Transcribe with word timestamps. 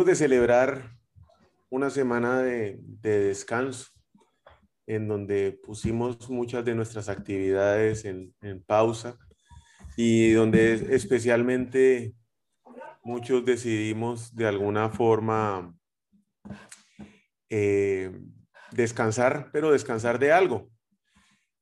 Venimos 0.00 0.18
de 0.18 0.26
celebrar 0.26 0.96
una 1.68 1.90
semana 1.90 2.40
de, 2.40 2.78
descanso 3.02 3.90
en 4.86 5.08
donde 5.08 5.52
pusimos 5.52 6.30
muchas 6.30 6.64
de 6.64 6.74
nuestras 6.74 7.10
actividades 7.10 8.06
en, 8.06 8.32
pausa 8.66 9.18
y 9.96 10.32
donde 10.32 10.94
especialmente 10.94 12.14
muchos 13.02 13.44
decidimos 13.44 14.34
de 14.34 14.46
alguna 14.46 14.88
forma 14.88 15.74
eh, 17.50 18.10
descansar, 18.72 19.50
pero 19.52 19.72
descansar 19.72 20.18
de 20.18 20.32
algo. 20.32 20.70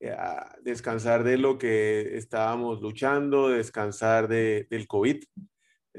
Eh, 0.01 0.17
descansar 0.63 1.25
de 1.25 1.39
lo 1.39 1.59
que 1.59 2.17
estábamos 2.17 2.81
luchando, 2.81 3.49
descansar 3.49 4.29
del 4.29 4.87
COVID, 4.87 5.25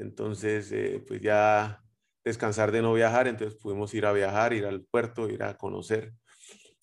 entonces, 0.00 0.72
eh, 0.72 1.04
pues 1.06 1.20
ya 1.20 1.82
descansar 2.24 2.72
de 2.72 2.82
no 2.82 2.92
viajar, 2.92 3.28
entonces 3.28 3.58
pudimos 3.58 3.92
ir 3.94 4.06
a 4.06 4.12
viajar, 4.12 4.52
ir 4.52 4.66
al 4.66 4.82
puerto, 4.82 5.28
ir 5.28 5.42
a 5.42 5.56
conocer. 5.56 6.12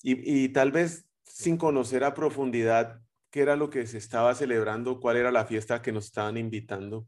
Y, 0.03 0.49
tal 0.49 0.71
vez 0.71 1.09
sin 1.23 1.57
conocer 1.57 2.03
a 2.03 2.13
profundidad 2.13 3.02
qué 3.29 3.41
era 3.41 3.55
lo 3.55 3.69
que 3.69 3.85
se 3.88 3.97
estaba 3.97 4.33
celebrando, 4.35 4.99
cuál 4.99 5.17
era 5.17 5.31
la 5.31 5.45
fiesta 5.45 5.81
que 5.81 5.91
nos 5.91 6.05
estaban 6.05 6.38
invitando. 6.38 7.07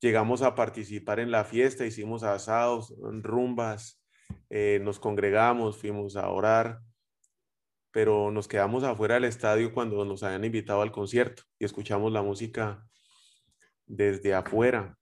Llegamos 0.00 0.42
a 0.42 0.54
participar 0.54 1.20
en 1.20 1.30
la 1.30 1.44
fiesta, 1.44 1.84
hicimos 1.84 2.22
asados, 2.22 2.94
rumbas, 3.00 4.02
eh, 4.50 4.80
nos 4.82 4.98
congregamos, 4.98 5.76
fuimos 5.76 6.16
a 6.16 6.28
orar, 6.30 6.80
pero 7.90 8.30
nos 8.30 8.48
quedamos 8.48 8.82
afuera 8.82 9.14
del 9.16 9.24
estadio 9.24 9.74
cuando 9.74 10.04
nos 10.04 10.22
habían 10.22 10.44
invitado 10.44 10.80
al 10.80 10.90
concierto 10.90 11.42
y 11.58 11.66
escuchamos 11.66 12.10
la 12.10 12.22
música 12.22 12.84
desde 13.86 14.34
afuera. 14.34 14.96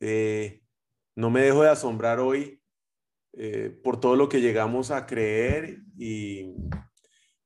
Eh, 0.00 0.60
no 1.16 1.30
me 1.30 1.40
dejo 1.40 1.62
de 1.62 1.70
asombrar 1.70 2.20
hoy 2.20 2.60
eh, 3.32 3.76
por 3.82 3.98
todo 3.98 4.16
lo 4.16 4.28
que 4.28 4.40
llegamos 4.40 4.90
a 4.90 5.06
creer 5.06 5.80
y 5.98 6.54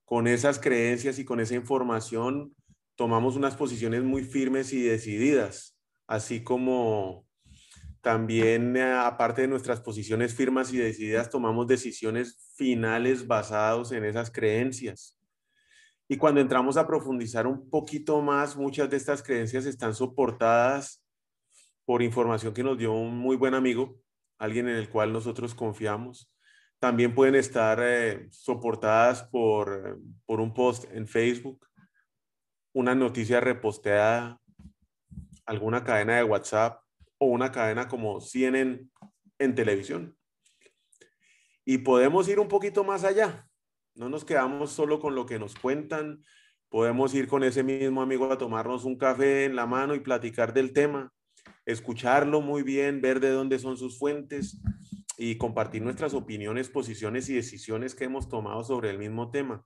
con 0.05 0.27
esas 0.27 0.59
creencias 0.59 1.19
y 1.19 1.25
con 1.25 1.41
esa 1.41 1.55
información 1.55 2.55
tomamos 2.97 3.37
unas 3.37 3.57
posiciones 3.57 4.03
muy 4.03 4.25
firmes 4.25 4.73
y 4.73 4.83
decididas, 4.83 5.79
así 6.07 6.43
como 6.43 7.27
también 8.01 8.77
eh, 8.77 8.93
aparte 8.93 9.43
de 9.43 9.49
nuestras 9.49 9.81
posiciones 9.81 10.35
firmes 10.35 10.73
y 10.73 10.79
decididas 10.79 11.31
tomamos 11.31 11.67
decisiones 11.67 12.53
finales 12.57 13.27
basadas 13.27 13.93
en 13.93 14.05
esas 14.05 14.31
creencias. 14.31 15.17
Y 16.09 16.17
cuando 16.17 16.41
entramos 16.41 16.77
a 16.77 16.89
profundizar 16.89 17.47
un 17.47 17.71
poquito 17.71 18.21
más, 18.21 18.57
muchas 18.57 18.91
de 18.91 18.97
estas 18.97 19.23
creencias 19.23 19.65
están 19.65 19.95
soportadas 19.95 21.00
por 21.91 22.03
información 22.03 22.55
que 22.55 22.63
nos 22.63 22.79
dio 22.79 22.93
un 22.93 23.19
muy 23.19 23.35
buen 23.35 23.53
amigo, 23.53 24.01
alguien 24.39 24.69
en 24.69 24.77
el 24.77 24.89
cual 24.89 25.13
nosotros 25.13 25.57
confiamos. 25.57 26.33
También 26.79 27.17
pueden 27.17 27.35
estar 27.35 27.81
eh, 27.83 28.29
soportadas 28.31 29.25
por, 29.25 29.99
por 30.25 30.39
un 30.39 30.55
post 30.55 30.85
en 30.93 31.09
Facebook, 31.09 31.67
una 32.73 32.95
noticia 32.95 33.41
reposteada, 33.41 34.41
alguna 35.45 35.83
cadena 35.83 36.15
de 36.15 36.23
WhatsApp 36.23 36.81
o 37.19 37.27
una 37.27 37.51
cadena 37.51 37.89
como 37.89 38.21
CNN 38.21 38.89
en 39.41 39.55
televisión. 39.57 40.17
Y 41.65 41.79
podemos 41.79 42.29
ir 42.29 42.39
un 42.39 42.47
poquito 42.47 42.85
más 42.85 43.03
allá. 43.03 43.49
No 43.97 44.09
nos 44.09 44.25
quedamos 44.25 44.71
solo 44.71 45.01
con 45.01 45.17
lo 45.17 45.27
que 45.27 45.41
nos 45.41 45.57
cuentan. 45.57 46.23
Podemos 46.69 47.13
ir 47.15 47.27
con 47.27 47.43
ese 47.43 47.65
mismo 47.65 48.01
amigo 48.01 48.31
a 48.31 48.39
tomarnos 48.39 48.85
un 48.85 48.97
café 48.97 49.45
en 49.45 49.57
la 49.57 49.67
mano 49.67 49.97
y 49.97 49.99
platicar 49.99 50.53
del 50.55 50.73
tema 50.73 51.13
escucharlo 51.71 52.41
muy 52.41 52.63
bien, 52.63 53.01
ver 53.01 53.21
de 53.21 53.31
dónde 53.31 53.59
son 53.59 53.77
sus 53.77 53.99
fuentes 53.99 54.61
y 55.17 55.37
compartir 55.37 55.83
nuestras 55.83 56.15
opiniones, 56.15 56.69
posiciones 56.69 57.29
y 57.29 57.35
decisiones 57.35 57.95
que 57.95 58.05
hemos 58.05 58.29
tomado 58.29 58.65
sobre 58.65 58.91
el 58.91 58.99
mismo 58.99 59.31
tema. 59.31 59.65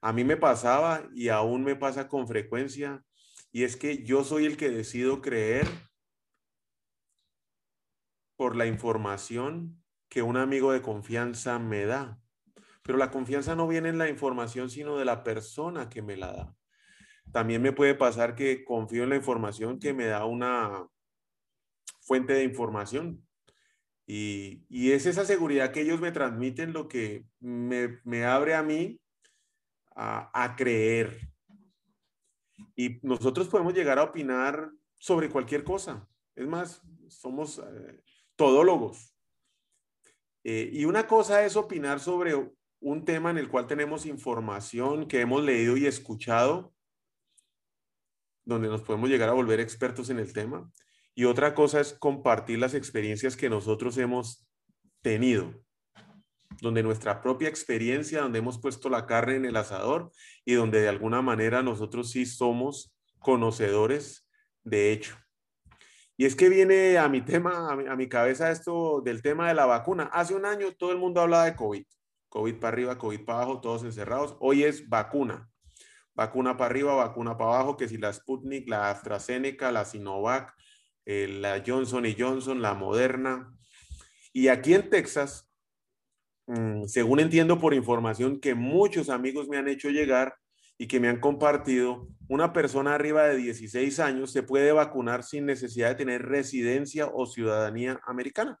A 0.00 0.12
mí 0.12 0.24
me 0.24 0.36
pasaba 0.36 1.08
y 1.14 1.28
aún 1.28 1.62
me 1.62 1.76
pasa 1.76 2.08
con 2.08 2.26
frecuencia 2.26 3.04
y 3.52 3.64
es 3.64 3.76
que 3.76 4.02
yo 4.02 4.24
soy 4.24 4.46
el 4.46 4.56
que 4.56 4.70
decido 4.70 5.20
creer 5.20 5.66
por 8.36 8.56
la 8.56 8.66
información 8.66 9.82
que 10.08 10.22
un 10.22 10.36
amigo 10.36 10.72
de 10.72 10.82
confianza 10.82 11.58
me 11.58 11.84
da. 11.84 12.18
Pero 12.82 12.98
la 12.98 13.10
confianza 13.10 13.54
no 13.54 13.68
viene 13.68 13.90
en 13.90 13.98
la 13.98 14.08
información, 14.08 14.70
sino 14.70 14.96
de 14.96 15.04
la 15.04 15.22
persona 15.22 15.88
que 15.88 16.02
me 16.02 16.16
la 16.16 16.32
da. 16.32 16.54
También 17.32 17.62
me 17.62 17.72
puede 17.72 17.94
pasar 17.94 18.34
que 18.34 18.64
confío 18.64 19.04
en 19.04 19.10
la 19.10 19.16
información 19.16 19.78
que 19.78 19.92
me 19.92 20.06
da 20.06 20.24
una 20.24 20.86
fuente 22.10 22.32
de 22.32 22.42
información. 22.42 23.24
Y, 24.04 24.90
es 24.90 25.06
esa 25.06 25.24
seguridad 25.24 25.70
que 25.70 25.82
ellos 25.82 26.00
me 26.00 26.10
transmiten 26.10 26.72
lo 26.72 26.88
que 26.88 27.24
me, 27.38 28.24
abre 28.24 28.56
a 28.56 28.64
mí 28.64 29.00
a, 29.94 30.56
creer. 30.58 31.20
Y 32.74 32.98
nosotros 33.02 33.46
podemos 33.46 33.74
llegar 33.74 34.00
a 34.00 34.02
opinar 34.02 34.72
sobre 34.98 35.30
cualquier 35.30 35.62
cosa. 35.62 36.08
Es 36.34 36.48
más, 36.48 36.82
somos 37.06 37.60
eh, 37.60 38.02
todólogos. 38.34 39.14
Eh, 40.42 40.68
y 40.72 40.86
una 40.86 41.06
cosa 41.06 41.44
es 41.44 41.54
opinar 41.54 42.00
sobre 42.00 42.34
un 42.80 43.04
tema 43.04 43.30
en 43.30 43.38
el 43.38 43.48
cual 43.48 43.68
tenemos 43.68 44.04
información 44.04 45.06
que 45.06 45.20
hemos 45.20 45.44
leído 45.44 45.76
y 45.76 45.86
escuchado, 45.86 46.74
donde 48.44 48.66
nos 48.66 48.82
podemos 48.82 49.08
llegar 49.08 49.28
a 49.28 49.34
volver 49.34 49.60
expertos 49.60 50.10
en 50.10 50.18
el 50.18 50.32
tema. 50.32 50.68
Y 51.20 51.26
otra 51.26 51.54
cosa 51.54 51.82
es 51.82 51.92
compartir 51.92 52.58
las 52.60 52.72
experiencias 52.72 53.36
que 53.36 53.50
nosotros 53.50 53.98
hemos 53.98 54.48
tenido, 55.02 55.52
donde 56.62 56.82
nuestra 56.82 57.20
propia 57.20 57.50
experiencia, 57.50 58.22
donde 58.22 58.38
hemos 58.38 58.58
puesto 58.58 58.88
la 58.88 59.04
carne 59.04 59.36
en 59.36 59.44
el 59.44 59.56
asador 59.56 60.12
y 60.46 60.54
donde 60.54 60.80
de 60.80 60.88
alguna 60.88 61.20
manera 61.20 61.62
nosotros 61.62 62.10
sí 62.10 62.24
somos 62.24 62.96
conocedores 63.18 64.30
de 64.64 64.92
hecho. 64.92 65.14
Y 66.16 66.24
es 66.24 66.34
que 66.34 66.48
viene 66.48 66.96
a 66.96 67.06
mi 67.10 67.20
tema, 67.26 67.70
a 67.70 67.96
mi, 67.96 68.08
cabeza 68.08 68.50
esto 68.50 69.02
del 69.04 69.20
tema 69.20 69.46
de 69.48 69.54
la 69.54 69.66
vacuna. 69.66 70.04
Hace 70.14 70.34
un 70.34 70.46
año 70.46 70.72
todo 70.72 70.90
el 70.90 70.96
mundo 70.96 71.20
hablaba 71.20 71.44
de 71.44 71.54
COVID. 71.54 71.84
COVID 72.30 72.54
para 72.54 72.68
arriba, 72.68 72.96
COVID 72.96 73.26
para 73.26 73.42
abajo, 73.42 73.60
todos 73.60 73.84
encerrados. 73.84 74.38
Hoy 74.40 74.64
es 74.64 74.88
vacuna. 74.88 75.50
Vacuna 76.14 76.56
para 76.56 76.70
arriba, 76.70 76.94
vacuna 76.94 77.36
para 77.36 77.56
abajo, 77.56 77.76
que 77.76 77.88
si 77.88 77.98
la 77.98 78.10
Sputnik, 78.10 78.66
la 78.70 78.88
AstraZeneca, 78.88 79.70
la 79.70 79.84
Sinovac, 79.84 80.54
eh, 81.12 81.26
la 81.26 81.60
Johnson 81.66 82.06
y 82.06 82.14
Johnson, 82.16 82.62
la 82.62 82.72
Moderna. 82.72 83.52
Y 84.32 84.46
aquí 84.46 84.74
en 84.74 84.88
Texas, 84.88 85.50
mm, 86.46 86.84
según 86.84 87.18
entiendo 87.18 87.58
por 87.58 87.74
información 87.74 88.38
que 88.38 88.54
muchos 88.54 89.10
amigos 89.10 89.48
me 89.48 89.56
han 89.56 89.66
hecho 89.66 89.88
llegar 89.90 90.36
y 90.78 90.86
que 90.86 91.00
me 91.00 91.08
han 91.08 91.18
compartido, 91.18 92.06
una 92.28 92.52
persona 92.52 92.94
arriba 92.94 93.24
de 93.24 93.38
16 93.38 93.98
años 93.98 94.30
se 94.30 94.44
puede 94.44 94.70
vacunar 94.70 95.24
sin 95.24 95.46
necesidad 95.46 95.88
de 95.88 95.94
tener 95.96 96.22
residencia 96.26 97.08
o 97.12 97.26
ciudadanía 97.26 98.00
americana. 98.06 98.60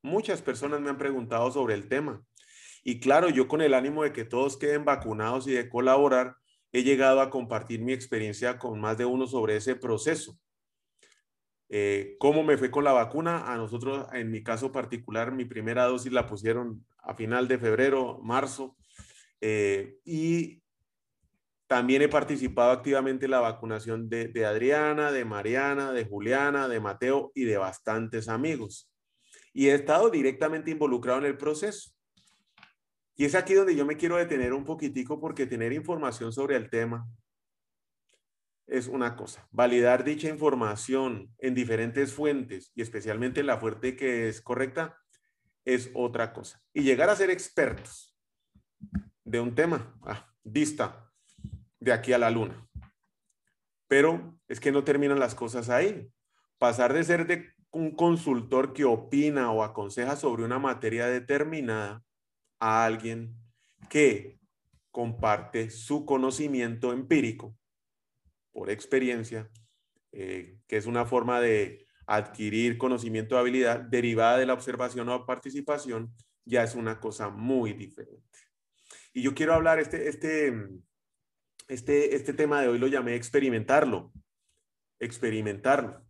Muchas 0.00 0.40
personas 0.40 0.80
me 0.80 0.88
han 0.88 0.96
preguntado 0.96 1.52
sobre 1.52 1.74
el 1.74 1.90
tema. 1.90 2.24
Y 2.84 3.00
claro, 3.00 3.28
yo 3.28 3.48
con 3.48 3.60
el 3.60 3.74
ánimo 3.74 4.02
de 4.02 4.14
que 4.14 4.24
todos 4.24 4.56
queden 4.56 4.86
vacunados 4.86 5.46
y 5.46 5.52
de 5.52 5.68
colaborar, 5.68 6.36
he 6.72 6.84
llegado 6.84 7.20
a 7.20 7.28
compartir 7.28 7.82
mi 7.82 7.92
experiencia 7.92 8.58
con 8.58 8.80
más 8.80 8.96
de 8.96 9.04
uno 9.04 9.26
sobre 9.26 9.56
ese 9.56 9.76
proceso. 9.76 10.38
Eh, 11.68 12.16
¿Cómo 12.18 12.44
me 12.44 12.56
fue 12.56 12.70
con 12.70 12.84
la 12.84 12.92
vacuna? 12.92 13.52
A 13.52 13.56
nosotros, 13.56 14.06
en 14.12 14.30
mi 14.30 14.42
caso 14.42 14.72
particular, 14.72 15.32
mi 15.32 15.44
primera 15.44 15.84
dosis 15.86 16.12
la 16.12 16.26
pusieron 16.26 16.84
a 16.98 17.14
final 17.14 17.48
de 17.48 17.58
febrero, 17.58 18.20
marzo, 18.22 18.76
eh, 19.40 19.98
y 20.04 20.62
también 21.66 22.02
he 22.02 22.08
participado 22.08 22.70
activamente 22.70 23.24
en 23.24 23.32
la 23.32 23.40
vacunación 23.40 24.08
de, 24.08 24.28
de, 24.28 24.46
Adriana, 24.46 25.10
de 25.10 25.24
Mariana, 25.24 25.92
de 25.92 26.04
Juliana, 26.04 26.68
de 26.68 26.80
Mateo 26.80 27.32
y 27.34 27.44
de 27.44 27.58
bastantes 27.58 28.28
amigos. 28.28 28.90
Y 29.52 29.68
he 29.68 29.74
estado 29.74 30.10
directamente 30.10 30.70
involucrado 30.70 31.18
en 31.18 31.26
el 31.26 31.36
proceso. 31.36 31.90
Y 33.16 33.24
es 33.24 33.34
aquí 33.34 33.54
donde 33.54 33.74
yo 33.74 33.84
me 33.84 33.96
quiero 33.96 34.16
detener 34.16 34.52
un 34.52 34.64
poquitico 34.64 35.18
porque 35.18 35.46
tener 35.46 35.72
información 35.72 36.32
sobre 36.32 36.56
el 36.56 36.70
tema 36.70 37.08
es 38.66 38.88
una 38.88 39.16
cosa. 39.16 39.46
Validar 39.50 40.04
dicha 40.04 40.28
información 40.28 41.32
en 41.38 41.54
diferentes 41.54 42.12
fuentes 42.12 42.72
y 42.74 42.82
especialmente 42.82 43.42
la 43.42 43.58
fuente 43.58 43.96
que 43.96 44.28
es 44.28 44.40
correcta 44.40 44.98
es 45.64 45.90
otra 45.94 46.32
cosa. 46.32 46.62
Y 46.72 46.82
llegar 46.82 47.10
a 47.10 47.16
ser 47.16 47.30
expertos 47.30 48.16
de 49.24 49.40
un 49.40 49.54
tema, 49.54 49.98
ah, 50.02 50.32
dista 50.42 51.10
de 51.80 51.92
aquí 51.92 52.12
a 52.12 52.18
la 52.18 52.30
luna. 52.30 52.68
Pero 53.88 54.38
es 54.48 54.60
que 54.60 54.72
no 54.72 54.84
terminan 54.84 55.20
las 55.20 55.34
cosas 55.34 55.68
ahí. 55.68 56.10
Pasar 56.58 56.92
de 56.92 57.04
ser 57.04 57.26
de 57.26 57.52
un 57.70 57.94
consultor 57.94 58.72
que 58.72 58.84
opina 58.84 59.50
o 59.50 59.62
aconseja 59.62 60.16
sobre 60.16 60.44
una 60.44 60.58
materia 60.58 61.06
determinada 61.06 62.02
a 62.58 62.84
alguien 62.84 63.36
que 63.88 64.40
comparte 64.90 65.70
su 65.70 66.06
conocimiento 66.06 66.92
empírico 66.92 67.54
por 68.56 68.70
experiencia, 68.70 69.50
eh, 70.12 70.56
que 70.66 70.78
es 70.78 70.86
una 70.86 71.04
forma 71.04 71.42
de 71.42 71.84
adquirir 72.06 72.78
conocimiento 72.78 73.34
de 73.34 73.42
habilidad 73.42 73.80
derivada 73.80 74.38
de 74.38 74.46
la 74.46 74.54
observación 74.54 75.10
o 75.10 75.26
participación, 75.26 76.14
ya 76.46 76.62
es 76.62 76.74
una 76.74 76.98
cosa 76.98 77.28
muy 77.28 77.74
diferente. 77.74 78.38
Y 79.12 79.20
yo 79.20 79.34
quiero 79.34 79.52
hablar, 79.52 79.78
este, 79.78 80.08
este, 80.08 80.54
este, 81.68 82.16
este 82.16 82.32
tema 82.32 82.62
de 82.62 82.68
hoy 82.68 82.78
lo 82.78 82.86
llamé 82.86 83.14
experimentarlo, 83.14 84.10
experimentarlo. 85.00 86.06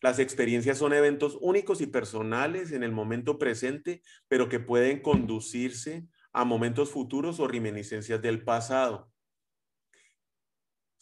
Las 0.00 0.18
experiencias 0.18 0.78
son 0.78 0.94
eventos 0.94 1.36
únicos 1.42 1.82
y 1.82 1.86
personales 1.88 2.72
en 2.72 2.84
el 2.84 2.92
momento 2.92 3.38
presente, 3.38 4.00
pero 4.28 4.48
que 4.48 4.60
pueden 4.60 5.02
conducirse 5.02 6.08
a 6.32 6.46
momentos 6.46 6.90
futuros 6.90 7.38
o 7.38 7.48
reminiscencias 7.48 8.22
del 8.22 8.44
pasado. 8.44 9.11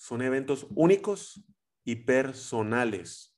Son 0.01 0.23
eventos 0.23 0.67
únicos 0.75 1.45
y 1.85 1.95
personales. 1.95 3.37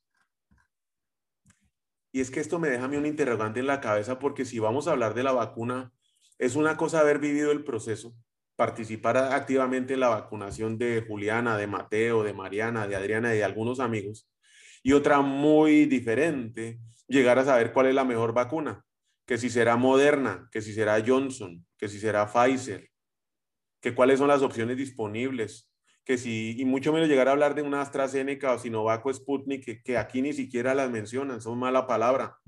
Y 2.13 2.21
es 2.21 2.31
que 2.31 2.39
esto 2.39 2.61
me 2.61 2.69
deja 2.69 2.87
un 2.87 3.05
interrogante 3.05 3.59
en 3.59 3.67
la 3.67 3.81
cabeza 3.81 4.21
porque 4.21 4.45
si 4.45 4.61
vamos 4.61 4.87
a 4.87 4.93
hablar 4.93 5.15
de 5.15 5.25
la 5.25 5.33
vacuna, 5.33 5.93
es 6.39 6.55
una 6.55 6.77
cosa 6.77 7.01
haber 7.01 7.19
vivido 7.19 7.51
el 7.51 7.65
proceso, 7.65 8.15
participar 8.55 9.17
activamente 9.17 9.95
en 9.95 10.01
la 10.01 10.11
vacunación 10.11 10.79
de 10.79 11.05
Juliana, 11.05 11.57
de 11.57 11.67
Mateo, 11.67 12.23
de 12.23 12.33
Mariana, 12.33 12.87
de 12.87 12.95
Adriana 12.95 13.35
y 13.35 13.39
de 13.39 13.45
algunos 13.45 13.81
amigos, 13.81 14.31
y 14.85 14.93
otra 14.93 15.21
muy 15.21 15.87
diferente, 15.87 16.79
llegar 17.09 17.41
a 17.41 17.45
saber 17.45 17.73
cuál 17.73 17.87
es 17.87 17.95
la 17.97 18.05
mejor 18.05 18.35
vacuna, 18.35 18.85
que 19.27 19.37
si 19.37 19.51
será 19.51 19.75
Moderna, 19.75 20.49
que 20.53 20.63
si 20.63 20.73
será 20.73 21.03
Johnson, 21.05 21.67
que 21.77 21.89
si 21.89 21.99
será 21.99 22.33
Pfizer, 22.33 22.89
que 23.81 23.97
cuáles 23.97 24.21
son 24.21 24.29
las 24.29 24.43
opciones 24.43 24.77
disponibles, 24.77 25.72
que 26.05 26.19
si, 26.19 26.57
y 26.59 26.65
mucho 26.65 26.93
menos 26.93 27.09
llegar 27.09 27.29
a 27.29 27.33
hablar 27.33 27.55
de 27.55 27.63
una 27.63 27.81
AstraZeneca 27.81 28.53
o 28.53 28.59
Sinovac 28.59 29.05
o 29.07 29.13
Sputnik, 29.13 29.65
que, 29.65 29.83
que 29.83 29.99
aquí 29.99 30.23
ni 30.23 30.33
siquiera 30.33 30.75
las 30.75 30.91
mencionan, 30.91 31.41
son 31.41 31.59
mala 31.59 31.87
palabra. 31.87 32.39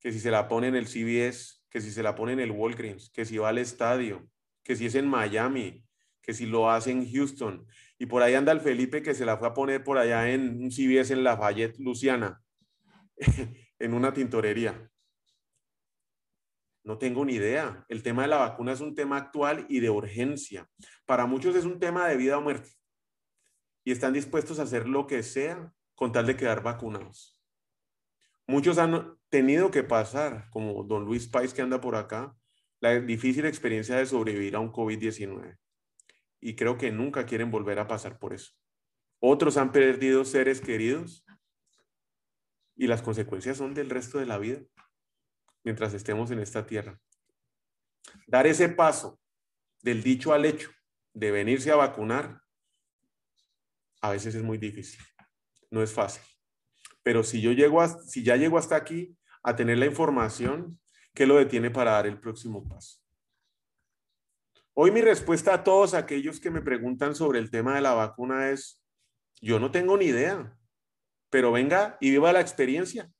Que 0.00 0.12
si 0.12 0.20
se 0.20 0.30
la 0.30 0.48
pone 0.48 0.68
en 0.68 0.76
el 0.76 0.86
CBS, 0.86 1.62
que 1.70 1.80
si 1.80 1.90
se 1.90 2.02
la 2.02 2.14
pone 2.14 2.32
en 2.32 2.40
el 2.40 2.50
Walgreens, 2.50 3.10
que 3.10 3.24
si 3.24 3.38
va 3.38 3.48
al 3.48 3.58
estadio, 3.58 4.28
que 4.62 4.76
si 4.76 4.86
es 4.86 4.94
en 4.94 5.06
Miami, 5.06 5.84
que 6.20 6.34
si 6.34 6.46
lo 6.46 6.70
hace 6.70 6.90
en 6.90 7.10
Houston, 7.10 7.66
y 7.98 8.06
por 8.06 8.22
ahí 8.22 8.34
anda 8.34 8.52
el 8.52 8.60
Felipe 8.60 9.02
que 9.02 9.14
se 9.14 9.24
la 9.24 9.36
fue 9.36 9.48
a 9.48 9.54
poner 9.54 9.84
por 9.84 9.98
allá 9.98 10.30
en 10.30 10.62
un 10.62 10.70
CBS 10.70 11.12
en 11.12 11.22
Lafayette, 11.22 11.78
Luciana, 11.78 12.42
en 13.78 13.94
una 13.94 14.12
tintorería. 14.12 14.90
No 16.84 16.98
tengo 16.98 17.24
ni 17.24 17.34
idea. 17.34 17.84
El 17.88 18.02
tema 18.02 18.22
de 18.22 18.28
la 18.28 18.36
vacuna 18.36 18.72
es 18.72 18.80
un 18.80 18.94
tema 18.94 19.16
actual 19.16 19.66
y 19.68 19.80
de 19.80 19.90
urgencia. 19.90 20.68
Para 21.06 21.26
muchos 21.26 21.56
es 21.56 21.64
un 21.64 21.80
tema 21.80 22.06
de 22.06 22.16
vida 22.16 22.38
o 22.38 22.42
muerte. 22.42 22.70
Y 23.84 23.90
están 23.90 24.12
dispuestos 24.12 24.58
a 24.58 24.62
hacer 24.62 24.86
lo 24.86 25.06
que 25.06 25.22
sea 25.22 25.72
con 25.94 26.12
tal 26.12 26.26
de 26.26 26.36
quedar 26.36 26.62
vacunados. 26.62 27.40
Muchos 28.46 28.78
han 28.78 29.16
tenido 29.30 29.70
que 29.70 29.82
pasar, 29.82 30.48
como 30.50 30.84
don 30.84 31.04
Luis 31.04 31.26
Pais 31.26 31.54
que 31.54 31.62
anda 31.62 31.80
por 31.80 31.96
acá, 31.96 32.36
la 32.80 33.00
difícil 33.00 33.46
experiencia 33.46 33.96
de 33.96 34.06
sobrevivir 34.06 34.54
a 34.54 34.60
un 34.60 34.70
COVID-19 34.70 35.58
y 36.44 36.56
creo 36.56 36.76
que 36.76 36.92
nunca 36.92 37.24
quieren 37.24 37.50
volver 37.50 37.78
a 37.78 37.88
pasar 37.88 38.18
por 38.18 38.34
eso. 38.34 38.52
Otros 39.18 39.56
han 39.56 39.72
perdido 39.72 40.26
seres 40.26 40.60
queridos 40.60 41.24
y 42.76 42.86
las 42.86 43.00
consecuencias 43.00 43.56
son 43.56 43.72
del 43.72 43.88
resto 43.88 44.18
de 44.18 44.26
la 44.26 44.36
vida 44.36 44.60
mientras 45.64 45.94
estemos 45.94 46.30
en 46.30 46.38
esta 46.38 46.64
tierra. 46.64 47.00
Dar 48.26 48.46
ese 48.46 48.68
paso 48.68 49.18
del 49.82 50.02
dicho 50.02 50.32
al 50.32 50.44
hecho 50.44 50.70
de 51.14 51.30
venirse 51.30 51.70
a 51.70 51.76
vacunar 51.76 52.40
a 54.00 54.10
veces 54.10 54.34
es 54.34 54.42
muy 54.42 54.58
difícil, 54.58 55.02
no 55.70 55.82
es 55.82 55.90
fácil. 55.90 56.22
Pero 57.02 57.24
si 57.24 57.40
yo 57.40 57.52
llego 57.52 57.80
a, 57.80 57.88
si 57.88 58.22
ya 58.22 58.36
llego 58.36 58.58
hasta 58.58 58.76
aquí 58.76 59.16
a 59.42 59.56
tener 59.56 59.78
la 59.78 59.86
información, 59.86 60.78
¿qué 61.14 61.26
lo 61.26 61.36
detiene 61.36 61.70
para 61.70 61.92
dar 61.92 62.06
el 62.06 62.20
próximo 62.20 62.68
paso? 62.68 62.98
Hoy 64.74 64.90
mi 64.90 65.00
respuesta 65.00 65.54
a 65.54 65.64
todos 65.64 65.94
aquellos 65.94 66.38
que 66.38 66.50
me 66.50 66.60
preguntan 66.60 67.14
sobre 67.14 67.38
el 67.38 67.50
tema 67.50 67.76
de 67.76 67.80
la 67.80 67.94
vacuna 67.94 68.50
es, 68.50 68.82
yo 69.40 69.58
no 69.58 69.70
tengo 69.70 69.96
ni 69.96 70.06
idea, 70.06 70.54
pero 71.30 71.52
venga 71.52 71.96
y 72.00 72.10
viva 72.10 72.32
la 72.32 72.40
experiencia. 72.40 73.10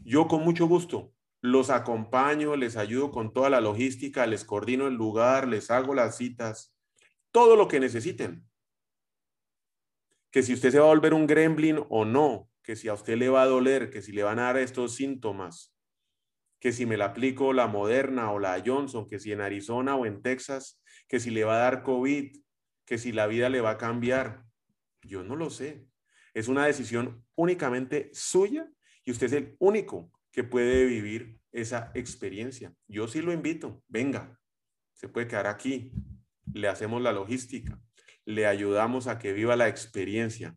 Yo 0.00 0.26
con 0.26 0.42
mucho 0.42 0.66
gusto 0.66 1.12
los 1.40 1.70
acompaño, 1.70 2.56
les 2.56 2.76
ayudo 2.76 3.10
con 3.10 3.32
toda 3.32 3.50
la 3.50 3.60
logística, 3.60 4.26
les 4.26 4.44
coordino 4.44 4.86
el 4.86 4.94
lugar, 4.94 5.46
les 5.46 5.70
hago 5.70 5.94
las 5.94 6.16
citas, 6.16 6.76
todo 7.30 7.56
lo 7.56 7.68
que 7.68 7.80
necesiten. 7.80 8.48
Que 10.30 10.42
si 10.42 10.54
usted 10.54 10.70
se 10.70 10.78
va 10.78 10.86
a 10.86 10.94
volver 10.94 11.14
un 11.14 11.26
gremlin 11.26 11.80
o 11.88 12.04
no, 12.04 12.50
que 12.62 12.76
si 12.76 12.88
a 12.88 12.94
usted 12.94 13.16
le 13.16 13.28
va 13.28 13.42
a 13.42 13.46
doler, 13.46 13.90
que 13.90 14.02
si 14.02 14.12
le 14.12 14.22
van 14.22 14.38
a 14.38 14.44
dar 14.44 14.58
estos 14.58 14.94
síntomas, 14.94 15.74
que 16.60 16.72
si 16.72 16.86
me 16.86 16.96
la 16.96 17.06
aplico 17.06 17.52
la 17.52 17.66
Moderna 17.66 18.32
o 18.32 18.38
la 18.38 18.62
Johnson, 18.64 19.06
que 19.08 19.18
si 19.18 19.32
en 19.32 19.40
Arizona 19.40 19.96
o 19.96 20.06
en 20.06 20.22
Texas, 20.22 20.82
que 21.06 21.20
si 21.20 21.30
le 21.30 21.44
va 21.44 21.54
a 21.54 21.62
dar 21.62 21.82
COVID, 21.82 22.36
que 22.84 22.98
si 22.98 23.12
la 23.12 23.26
vida 23.26 23.48
le 23.48 23.60
va 23.60 23.70
a 23.70 23.78
cambiar. 23.78 24.44
Yo 25.02 25.22
no 25.22 25.36
lo 25.36 25.50
sé. 25.50 25.86
Es 26.34 26.48
una 26.48 26.66
decisión 26.66 27.24
únicamente 27.36 28.10
suya 28.12 28.68
y 29.04 29.12
usted 29.12 29.26
es 29.26 29.32
el 29.34 29.56
único 29.60 30.10
que 30.32 30.44
puede 30.44 30.84
vivir 30.86 31.40
esa 31.52 31.90
experiencia. 31.94 32.72
Yo 32.86 33.08
sí 33.08 33.22
lo 33.22 33.32
invito, 33.32 33.82
venga, 33.88 34.38
se 34.94 35.08
puede 35.08 35.28
quedar 35.28 35.46
aquí, 35.46 35.92
le 36.52 36.68
hacemos 36.68 37.02
la 37.02 37.12
logística, 37.12 37.80
le 38.24 38.46
ayudamos 38.46 39.06
a 39.06 39.18
que 39.18 39.32
viva 39.32 39.56
la 39.56 39.68
experiencia. 39.68 40.56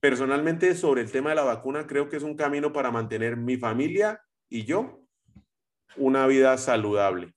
Personalmente, 0.00 0.74
sobre 0.74 1.02
el 1.02 1.12
tema 1.12 1.30
de 1.30 1.36
la 1.36 1.44
vacuna, 1.44 1.86
creo 1.86 2.08
que 2.08 2.16
es 2.16 2.22
un 2.22 2.36
camino 2.36 2.72
para 2.72 2.90
mantener 2.90 3.36
mi 3.36 3.56
familia 3.56 4.20
y 4.48 4.64
yo 4.64 5.04
una 5.96 6.26
vida 6.26 6.56
saludable. 6.58 7.34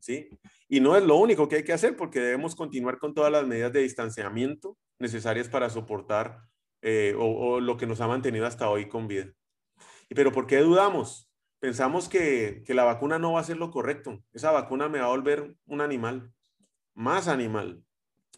¿Sí? 0.00 0.28
Y 0.68 0.80
no 0.80 0.96
es 0.96 1.02
lo 1.02 1.16
único 1.16 1.48
que 1.48 1.56
hay 1.56 1.64
que 1.64 1.72
hacer 1.72 1.96
porque 1.96 2.20
debemos 2.20 2.54
continuar 2.54 2.98
con 2.98 3.12
todas 3.12 3.32
las 3.32 3.46
medidas 3.46 3.72
de 3.72 3.80
distanciamiento 3.80 4.78
necesarias 5.00 5.48
para 5.48 5.68
soportar 5.68 6.38
eh, 6.82 7.14
o, 7.18 7.60
lo 7.60 7.76
que 7.76 7.86
nos 7.86 8.00
ha 8.00 8.06
mantenido 8.06 8.46
hasta 8.46 8.70
hoy 8.70 8.88
con 8.88 9.08
vida. 9.08 9.32
Pero 10.14 10.32
¿por 10.32 10.46
qué 10.46 10.58
dudamos? 10.58 11.30
Pensamos 11.60 12.08
que, 12.08 12.64
la 12.68 12.84
vacuna 12.84 13.18
no 13.18 13.32
va 13.32 13.40
a 13.40 13.44
ser 13.44 13.58
lo 13.58 13.70
correcto. 13.70 14.22
Esa 14.32 14.50
vacuna 14.50 14.88
me 14.88 14.98
va 14.98 15.06
a 15.06 15.10
volver 15.10 15.54
un 15.66 15.80
animal, 15.80 16.32
más 16.94 17.28
animal. 17.28 17.82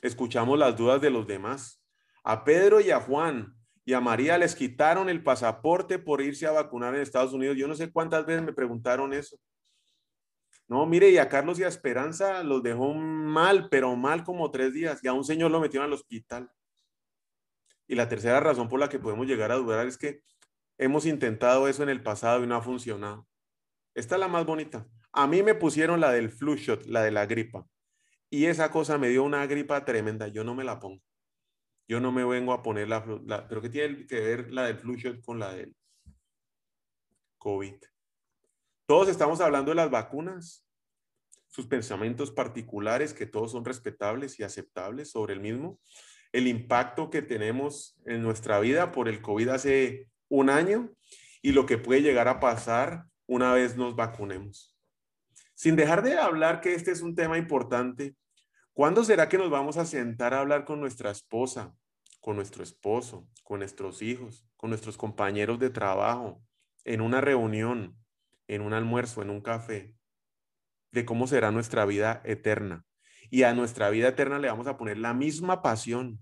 Escuchamos 0.02 0.58
las 0.58 0.76
dudas 0.76 1.00
de 1.00 1.10
los 1.10 1.26
demás. 1.26 1.82
A 2.24 2.44
Pedro 2.44 2.80
y 2.80 2.90
a 2.90 3.00
Juan 3.00 3.56
y 3.84 3.94
a 3.94 4.00
María 4.00 4.38
les 4.38 4.54
quitaron 4.54 5.08
el 5.08 5.22
pasaporte 5.22 5.98
por 5.98 6.20
irse 6.20 6.46
a 6.46 6.52
vacunar 6.52 6.94
en 6.94 7.00
Estados 7.00 7.32
Unidos. 7.32 7.56
Yo 7.56 7.68
no 7.68 7.74
sé 7.74 7.90
cuántas 7.90 8.26
veces 8.26 8.42
me 8.42 8.52
preguntaron 8.52 9.12
eso. 9.12 9.38
No, 10.68 10.86
mire, 10.86 11.10
y 11.10 11.18
a 11.18 11.28
Carlos 11.28 11.58
y 11.58 11.64
a 11.64 11.68
Esperanza 11.68 12.42
los 12.42 12.62
dejó 12.62 12.94
mal, 12.94 13.68
pero 13.68 13.94
mal 13.96 14.24
como 14.24 14.50
tres 14.50 14.72
días, 14.72 15.00
y 15.02 15.08
a 15.08 15.12
un 15.12 15.24
señor 15.24 15.50
lo 15.50 15.60
metieron 15.60 15.86
al 15.86 15.92
hospital. 15.92 16.50
Y 17.86 17.94
la 17.94 18.08
tercera 18.08 18.40
razón 18.40 18.68
por 18.68 18.80
la 18.80 18.88
que 18.88 18.98
podemos 18.98 19.26
llegar 19.26 19.52
a 19.52 19.56
dudar 19.56 19.86
es 19.86 19.98
que 19.98 20.22
hemos 20.78 21.06
intentado 21.06 21.68
eso 21.68 21.82
en 21.82 21.88
el 21.88 22.02
pasado 22.02 22.42
y 22.42 22.46
no 22.46 22.56
ha 22.56 22.62
funcionado. 22.62 23.26
Esta 23.94 24.16
es 24.16 24.20
la 24.20 24.28
más 24.28 24.46
bonita. 24.46 24.86
A 25.12 25.26
mí 25.26 25.42
me 25.42 25.54
pusieron 25.54 26.00
la 26.00 26.12
del 26.12 26.30
flu 26.30 26.56
shot, 26.56 26.86
la 26.86 27.02
de 27.02 27.10
la 27.10 27.26
gripa, 27.26 27.66
y 28.30 28.46
esa 28.46 28.70
cosa 28.70 28.96
me 28.96 29.08
dio 29.08 29.24
una 29.24 29.46
gripa 29.46 29.84
tremenda. 29.84 30.28
Yo 30.28 30.42
no 30.42 30.54
me 30.54 30.64
la 30.64 30.80
pongo. 30.80 31.02
Yo 31.86 32.00
no 32.00 32.12
me 32.12 32.24
vengo 32.24 32.54
a 32.54 32.62
poner 32.62 32.88
la, 32.88 33.04
pero 33.48 33.60
¿qué 33.60 33.68
tiene 33.68 34.06
que 34.06 34.20
ver 34.20 34.52
la 34.52 34.64
del 34.64 34.78
flu 34.78 34.94
shot 34.94 35.20
con 35.20 35.38
la 35.38 35.52
del 35.52 35.76
COVID? 37.38 37.74
Todos 38.86 39.08
estamos 39.08 39.40
hablando 39.40 39.70
de 39.70 39.74
las 39.74 39.90
vacunas, 39.90 40.66
sus 41.48 41.66
pensamientos 41.66 42.30
particulares, 42.30 43.12
que 43.12 43.26
todos 43.26 43.52
son 43.52 43.64
respetables 43.64 44.40
y 44.40 44.42
aceptables 44.42 45.10
sobre 45.10 45.34
el 45.34 45.40
mismo, 45.40 45.78
el 46.32 46.46
impacto 46.46 47.10
que 47.10 47.20
tenemos 47.20 48.00
en 48.06 48.22
nuestra 48.22 48.58
vida 48.60 48.92
por 48.92 49.08
el 49.08 49.20
COVID 49.20 49.48
hace 49.48 50.08
un 50.32 50.48
año 50.48 50.90
y 51.42 51.52
lo 51.52 51.66
que 51.66 51.76
puede 51.76 52.00
llegar 52.00 52.26
a 52.26 52.40
pasar 52.40 53.04
una 53.26 53.52
vez 53.52 53.76
nos 53.76 53.94
vacunemos. 53.94 54.74
Sin 55.54 55.76
dejar 55.76 56.02
de 56.02 56.16
hablar 56.16 56.62
que 56.62 56.74
este 56.74 56.90
es 56.90 57.02
un 57.02 57.14
tema 57.14 57.36
importante, 57.36 58.16
¿Cuándo 58.74 59.04
será 59.04 59.28
que 59.28 59.36
nos 59.36 59.50
vamos 59.50 59.76
a 59.76 59.84
sentar 59.84 60.32
a 60.32 60.40
hablar 60.40 60.64
con 60.64 60.80
nuestra 60.80 61.10
esposa, 61.10 61.74
con 62.20 62.36
nuestro 62.36 62.62
esposo, 62.62 63.28
con 63.44 63.58
nuestros 63.58 64.00
hijos, 64.00 64.46
con 64.56 64.70
nuestros 64.70 64.96
compañeros 64.96 65.58
de 65.58 65.68
trabajo, 65.68 66.42
en 66.84 67.02
una 67.02 67.20
reunión, 67.20 67.98
en 68.48 68.62
un 68.62 68.72
almuerzo, 68.72 69.20
en 69.20 69.28
un 69.28 69.42
café, 69.42 69.94
de 70.90 71.04
cómo 71.04 71.26
será 71.26 71.50
nuestra 71.50 71.84
vida 71.84 72.22
eterna? 72.24 72.86
Y 73.28 73.42
a 73.42 73.52
nuestra 73.52 73.90
vida 73.90 74.08
eterna 74.08 74.38
le 74.38 74.48
vamos 74.48 74.66
a 74.66 74.78
poner 74.78 74.96
la 74.96 75.12
misma 75.12 75.60
pasión, 75.60 76.18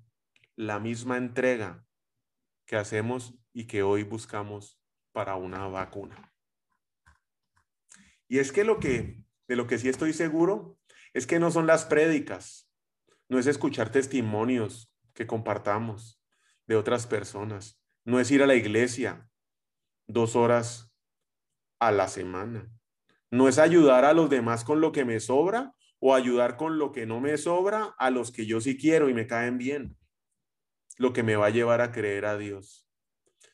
la 0.57 0.81
misma 0.81 1.19
entrega 1.19 1.85
que 2.71 2.77
hacemos 2.77 3.35
y 3.53 3.67
que 3.67 3.83
hoy 3.83 4.05
buscamos 4.05 4.81
para 5.11 5.35
una 5.35 5.67
vacuna. 5.67 6.33
Y 8.29 8.39
es 8.39 8.53
que 8.53 8.63
lo 8.63 8.79
que 8.79 9.25
de 9.49 9.57
lo 9.57 9.67
que 9.67 9.77
sí 9.77 9.89
estoy 9.89 10.13
seguro 10.13 10.79
es 11.13 11.27
que 11.27 11.41
no 11.41 11.51
son 11.51 11.67
las 11.67 11.85
prédicas, 11.85 12.71
no 13.29 13.41
es 13.41 13.49
escuchar 13.49 13.91
testimonios 13.91 14.95
que 15.15 15.27
compartamos 15.27 16.23
de 16.69 16.77
otras 16.77 17.09
personas, 17.09 17.83
no 18.05 18.21
es 18.21 18.31
ir 18.31 18.41
a 18.41 18.47
la 18.47 18.55
iglesia 18.55 19.29
dos 20.07 20.37
horas 20.37 20.95
a 21.81 21.91
la 21.91 22.07
semana, 22.07 22.71
no 23.33 23.49
es 23.49 23.59
ayudar 23.59 24.05
a 24.05 24.13
los 24.13 24.31
demás 24.31 24.63
con 24.63 24.81
lo 24.81 24.93
que 24.93 25.05
me 25.05 25.19
sobra 25.19 25.75
o 25.99 26.15
ayudar 26.15 26.57
con 26.57 26.79
lo 26.79 26.93
que 26.93 27.05
no 27.05 27.19
me 27.21 27.37
sobra 27.37 27.97
a 27.99 28.11
los 28.11 28.31
que 28.31 28.47
yo 28.47 28.61
sí 28.61 28.79
quiero 28.79 29.09
y 29.09 29.15
me 29.15 29.27
caen 29.27 29.59
bien, 29.59 29.99
lo 30.99 31.13
que 31.13 31.23
me 31.23 31.37
va 31.37 31.47
a 31.47 31.51
llevar 31.51 31.81
a 31.81 31.93
creer 31.93 32.27
a 32.27 32.37
Dios. 32.37 32.87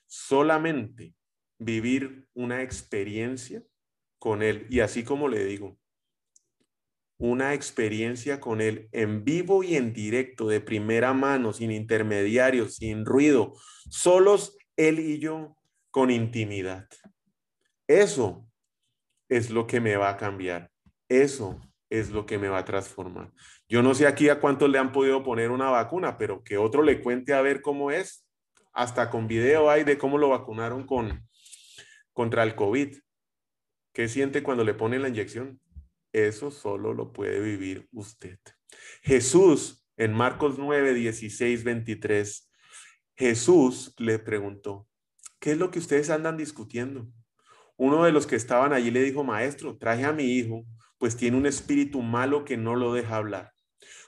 Solamente 0.07 1.15
vivir 1.59 2.29
una 2.35 2.63
experiencia 2.63 3.63
con 4.19 4.43
Él. 4.43 4.67
Y 4.71 4.81
así 4.81 5.05
como 5.05 5.29
le 5.29 5.45
digo, 5.45 5.79
una 7.19 7.55
experiencia 7.55 8.41
con 8.41 8.61
Él 8.61 8.89
en 8.93 9.25
vivo 9.25 9.63
y 9.63 9.77
en 9.77 9.93
directo, 9.93 10.49
de 10.49 10.61
primera 10.61 11.15
mano, 11.15 11.53
sin 11.53 11.71
intermediarios, 11.71 12.77
sin 12.77 13.05
ruido, 13.07 13.55
solos 13.89 14.57
Él 14.77 14.99
y 14.99 15.19
yo, 15.19 15.57
con 15.91 16.11
intimidad. 16.11 16.89
Eso 17.87 18.47
es 19.29 19.51
lo 19.51 19.67
que 19.67 19.81
me 19.81 19.97
va 19.97 20.11
a 20.11 20.17
cambiar. 20.17 20.71
Eso 21.09 21.61
es 21.91 22.11
lo 22.11 22.27
que 22.27 22.39
me 22.39 22.49
va 22.49 22.59
a 22.59 22.65
transformar. 22.65 23.33
Yo 23.69 23.83
no 23.83 23.95
sé 23.95 24.07
aquí 24.07 24.29
a 24.29 24.41
cuántos 24.41 24.71
le 24.71 24.79
han 24.79 24.93
podido 24.93 25.23
poner 25.23 25.51
una 25.51 25.71
vacuna, 25.71 26.19
pero 26.19 26.43
que 26.43 26.59
otro 26.59 26.83
le 26.83 27.01
cuente 27.01 27.33
a 27.33 27.43
ver 27.43 27.63
cómo 27.63 27.91
es. 27.91 28.27
Hasta 28.73 29.11
con 29.11 29.27
video 29.27 29.71
hay 29.71 29.85
de 29.85 29.97
cómo 29.97 30.19
lo 30.19 30.29
vacunaron 30.29 30.87
con 30.87 31.27
contra 32.13 32.43
el 32.43 32.55
COVID. 32.55 32.97
¿Qué 33.93 34.09
siente 34.09 34.43
cuando 34.43 34.65
le 34.65 34.75
ponen 34.75 35.03
la 35.03 35.09
inyección? 35.09 35.61
Eso 36.13 36.51
solo 36.51 36.95
lo 36.95 37.13
puede 37.13 37.41
vivir 37.41 37.89
usted. 37.93 38.39
Jesús, 39.03 39.87
en 39.97 40.13
Marcos 40.13 40.59
9, 40.59 40.95
16, 40.95 41.65
23, 41.65 42.51
Jesús 43.17 43.95
le 43.99 44.19
preguntó, 44.19 44.87
¿qué 45.39 45.53
es 45.53 45.59
lo 45.59 45.71
que 45.71 45.79
ustedes 45.79 46.11
andan 46.11 46.37
discutiendo? 46.37 47.07
Uno 47.77 48.05
de 48.05 48.13
los 48.13 48.27
que 48.27 48.37
estaban 48.37 48.73
allí 48.73 48.91
le 48.91 49.03
dijo, 49.03 49.25
maestro, 49.25 49.77
traje 49.77 50.05
a 50.05 50.13
mi 50.13 50.25
hijo, 50.25 50.65
pues 50.99 51.17
tiene 51.17 51.37
un 51.37 51.47
espíritu 51.47 52.03
malo 52.03 52.45
que 52.45 52.57
no 52.57 52.75
lo 52.75 52.93
deja 52.93 53.17
hablar. 53.17 53.53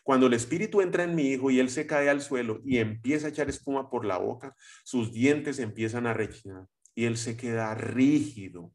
Cuando 0.02 0.26
el 0.26 0.32
espíritu 0.32 0.80
entra 0.80 1.04
en 1.04 1.14
mi 1.14 1.28
hijo 1.28 1.50
y 1.50 1.60
él 1.60 1.68
se 1.68 1.86
cae 1.86 2.08
al 2.08 2.22
suelo 2.22 2.60
y 2.64 2.78
empieza 2.78 3.26
a 3.26 3.30
echar 3.30 3.48
espuma 3.50 3.90
por 3.90 4.06
la 4.06 4.16
boca, 4.16 4.56
sus 4.82 5.12
dientes 5.12 5.58
empiezan 5.58 6.06
a 6.06 6.14
rechinar 6.14 6.66
y 6.94 7.04
él 7.04 7.16
se 7.16 7.36
queda 7.36 7.74
rígido. 7.74 8.72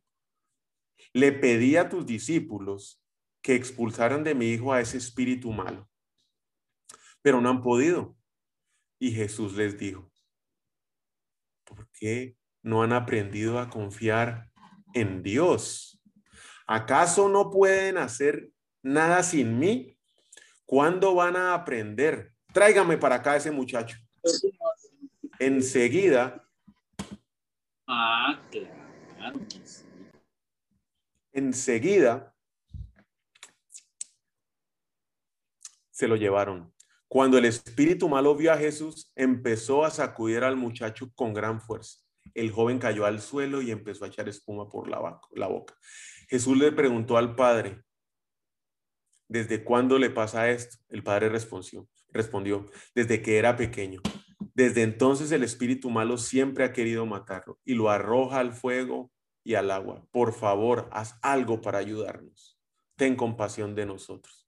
Le 1.12 1.32
pedí 1.32 1.76
a 1.76 1.90
tus 1.90 2.06
discípulos 2.06 3.04
que 3.42 3.56
expulsaran 3.56 4.24
de 4.24 4.36
mi 4.36 4.52
hijo 4.52 4.74
a 4.74 4.80
ese 4.80 4.98
espíritu 4.98 5.52
malo. 5.52 5.90
Pero 7.22 7.42
no 7.42 7.50
han 7.50 7.62
podido. 7.62 8.16
Y 9.00 9.12
Jesús 9.12 9.56
les 9.56 9.78
dijo, 9.78 10.12
¿por 11.66 11.90
qué 11.92 12.38
no 12.62 12.84
han 12.84 12.94
aprendido 12.94 13.60
a 13.60 13.70
confiar 13.70 14.52
en 14.94 15.24
Dios? 15.24 16.03
¿Acaso 16.68 17.30
no 17.30 17.50
pueden 17.50 17.98
hacer 17.98 18.52
nada 18.82 19.24
sin 19.24 19.60
mí? 19.60 19.98
¿Cuándo 20.66 21.16
van 21.16 21.36
a 21.36 21.54
aprender? 21.54 22.34
Tráigame 22.52 22.98
para 22.98 23.16
acá 23.16 23.36
ese 23.36 23.52
muchacho. 23.52 23.98
Enseguida. 25.40 26.48
Ah, 27.88 28.40
claro. 28.50 29.40
Enseguida 31.32 32.34
se 35.90 36.08
lo 36.08 36.16
llevaron. 36.16 36.74
Cuando 37.08 37.38
el 37.38 37.46
espíritu 37.46 38.10
malo 38.10 38.36
vio 38.36 38.52
a 38.52 38.58
Jesús, 38.58 39.12
empezó 39.16 39.86
a 39.86 39.92
sacudir 39.92 40.44
al 40.44 40.56
muchacho 40.56 41.12
con 41.14 41.34
gran 41.34 41.62
fuerza. 41.62 42.03
El 42.34 42.52
joven 42.52 42.80
cayó 42.80 43.06
al 43.06 43.22
suelo 43.22 43.62
y 43.62 43.72
empezó 43.72 44.06
a 44.06 44.08
echar 44.08 44.28
espuma 44.28 44.70
por 44.70 44.90
la, 44.90 45.48
boca. 45.48 45.78
Jesús 46.28 46.58
le 46.58 46.72
preguntó 46.72 47.18
al 47.18 47.36
padre, 47.36 47.84
¿desde 49.28 49.64
cuándo 49.64 50.00
le 50.00 50.10
pasa 50.10 50.50
esto? 50.50 50.78
El 50.90 51.04
padre 51.04 51.30
respondió, 51.30 51.88
respondió, 52.10 52.66
desde 52.96 53.22
que 53.22 53.38
era 53.38 53.56
pequeño. 53.56 54.02
Desde 54.54 54.84
entonces 54.84 55.32
el 55.32 55.44
espíritu 55.44 55.90
malo 55.90 56.18
siempre 56.18 56.64
ha 56.64 56.74
querido 56.74 57.06
matarlo 57.06 57.60
y 57.64 57.76
lo 57.76 57.90
arroja 57.90 58.40
al 58.40 58.54
fuego 58.54 59.12
y 59.44 59.56
al 59.56 59.72
agua. 59.72 60.08
Por 60.12 60.34
favor, 60.34 60.90
haz 60.92 61.18
algo 61.22 61.62
para 61.62 61.80
ayudarnos. 61.80 62.60
Ten 62.96 63.16
compasión 63.16 63.76
de 63.76 63.86
nosotros. 63.86 64.48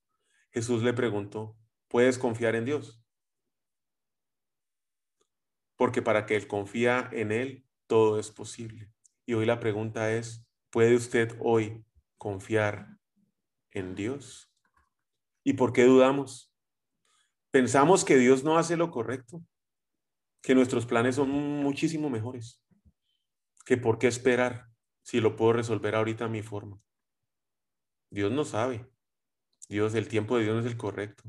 Jesús 0.52 0.84
le 0.84 0.94
preguntó, 0.94 1.58
¿puedes 1.88 2.18
confiar 2.18 2.56
en 2.56 2.66
Dios? 2.66 3.02
Porque 5.76 6.02
para 6.02 6.26
que 6.26 6.36
Él 6.36 6.48
confía 6.48 7.10
en 7.12 7.32
Él, 7.32 7.65
todo 7.88 8.20
es 8.20 8.32
posible. 8.32 8.92
Y 9.26 9.34
hoy 9.34 9.46
la 9.46 9.60
pregunta 9.60 10.12
es, 10.12 10.46
¿puede 10.70 10.96
usted 10.96 11.36
hoy 11.40 11.84
confiar 12.18 12.98
en 13.72 13.96
Dios? 13.96 14.52
¿Y 15.44 15.54
por 15.54 15.74
qué 15.74 15.84
dudamos? 15.86 16.54
Pensamos 17.52 18.04
que 18.04 18.18
Dios 18.18 18.44
no 18.44 18.58
hace 18.58 18.78
lo 18.78 18.92
correcto, 18.92 19.44
que 20.42 20.56
nuestros 20.56 20.86
planes 20.86 21.16
son 21.16 21.30
muchísimo 21.30 22.10
mejores, 22.10 22.62
que 23.66 23.78
por 23.78 23.98
qué 23.98 24.08
esperar 24.08 24.68
si 25.02 25.22
lo 25.22 25.36
puedo 25.36 25.54
resolver 25.54 25.96
ahorita 25.96 26.26
a 26.26 26.30
mi 26.30 26.42
forma. 26.42 26.80
Dios 28.10 28.32
no 28.32 28.44
sabe. 28.46 28.90
Dios, 29.68 29.96
el 29.96 30.08
tiempo 30.08 30.38
de 30.38 30.44
Dios 30.44 30.56
no 30.56 30.62
es 30.62 30.68
el 30.68 30.78
correcto. 30.78 31.24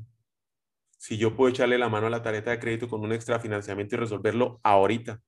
Si 0.97 1.17
yo 1.17 1.35
puedo 1.35 1.49
echarle 1.49 1.77
la 1.77 1.89
mano 1.89 2.07
a 2.07 2.09
la 2.09 2.21
tarjeta 2.23 2.51
de 2.51 2.59
crédito 2.59 2.87
con 2.87 3.01
un 3.01 3.13
extra 3.13 3.39
financiamiento 3.39 3.95
y 3.95 3.99
resolverlo 3.99 4.59
ahorita, 4.63 5.21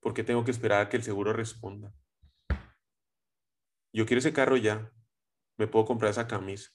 ¿por 0.00 0.14
qué 0.14 0.24
tengo 0.24 0.44
que 0.44 0.50
esperar 0.50 0.80
a 0.80 0.88
que 0.88 0.96
el 0.96 1.02
seguro 1.02 1.32
responda? 1.32 1.92
Yo 3.92 4.06
quiero 4.06 4.18
ese 4.18 4.32
carro 4.32 4.56
ya. 4.56 4.92
Me 5.56 5.66
puedo 5.66 5.84
comprar 5.84 6.10
esa 6.10 6.28
camisa 6.28 6.70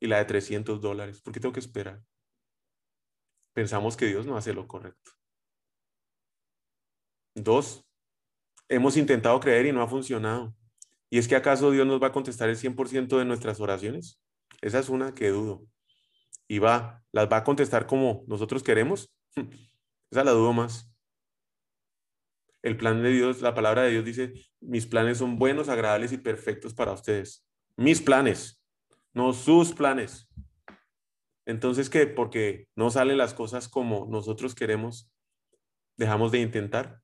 y 0.00 0.06
la 0.06 0.18
de 0.18 0.26
300 0.26 0.80
dólares. 0.80 1.20
¿Por 1.22 1.32
qué 1.32 1.40
tengo 1.40 1.52
que 1.52 1.60
esperar? 1.60 2.02
Pensamos 3.54 3.96
que 3.96 4.06
Dios 4.06 4.26
no 4.26 4.36
hace 4.36 4.52
lo 4.52 4.68
correcto. 4.68 5.12
Dos, 7.34 7.84
hemos 8.68 8.96
intentado 8.96 9.40
creer 9.40 9.66
y 9.66 9.72
no 9.72 9.82
ha 9.82 9.88
funcionado. 9.88 10.54
¿Y 11.10 11.18
es 11.18 11.28
que 11.28 11.36
acaso 11.36 11.70
Dios 11.70 11.86
nos 11.86 12.02
va 12.02 12.08
a 12.08 12.12
contestar 12.12 12.48
el 12.48 12.56
100% 12.56 13.18
de 13.18 13.24
nuestras 13.24 13.60
oraciones? 13.60 14.20
Esa 14.60 14.78
es 14.78 14.88
una 14.88 15.14
que 15.14 15.28
dudo. 15.28 15.66
Y 16.48 16.58
va, 16.58 17.02
las 17.12 17.30
va 17.30 17.38
a 17.38 17.44
contestar 17.44 17.86
como 17.86 18.24
nosotros 18.26 18.62
queremos. 18.62 19.12
Esa 20.10 20.24
la 20.24 20.32
dudo 20.32 20.52
más. 20.52 20.93
El 22.64 22.78
plan 22.78 23.02
de 23.02 23.10
Dios, 23.10 23.42
la 23.42 23.54
palabra 23.54 23.82
de 23.82 23.90
Dios 23.90 24.06
dice, 24.06 24.32
mis 24.58 24.86
planes 24.86 25.18
son 25.18 25.38
buenos, 25.38 25.68
agradables 25.68 26.12
y 26.12 26.16
perfectos 26.16 26.72
para 26.72 26.92
ustedes. 26.92 27.46
Mis 27.76 28.00
planes, 28.00 28.58
no 29.12 29.34
sus 29.34 29.74
planes. 29.74 30.26
Entonces, 31.44 31.90
¿qué? 31.90 32.06
Porque 32.06 32.66
no 32.74 32.90
salen 32.90 33.18
las 33.18 33.34
cosas 33.34 33.68
como 33.68 34.06
nosotros 34.10 34.54
queremos, 34.54 35.12
dejamos 35.98 36.32
de 36.32 36.40
intentar, 36.40 37.02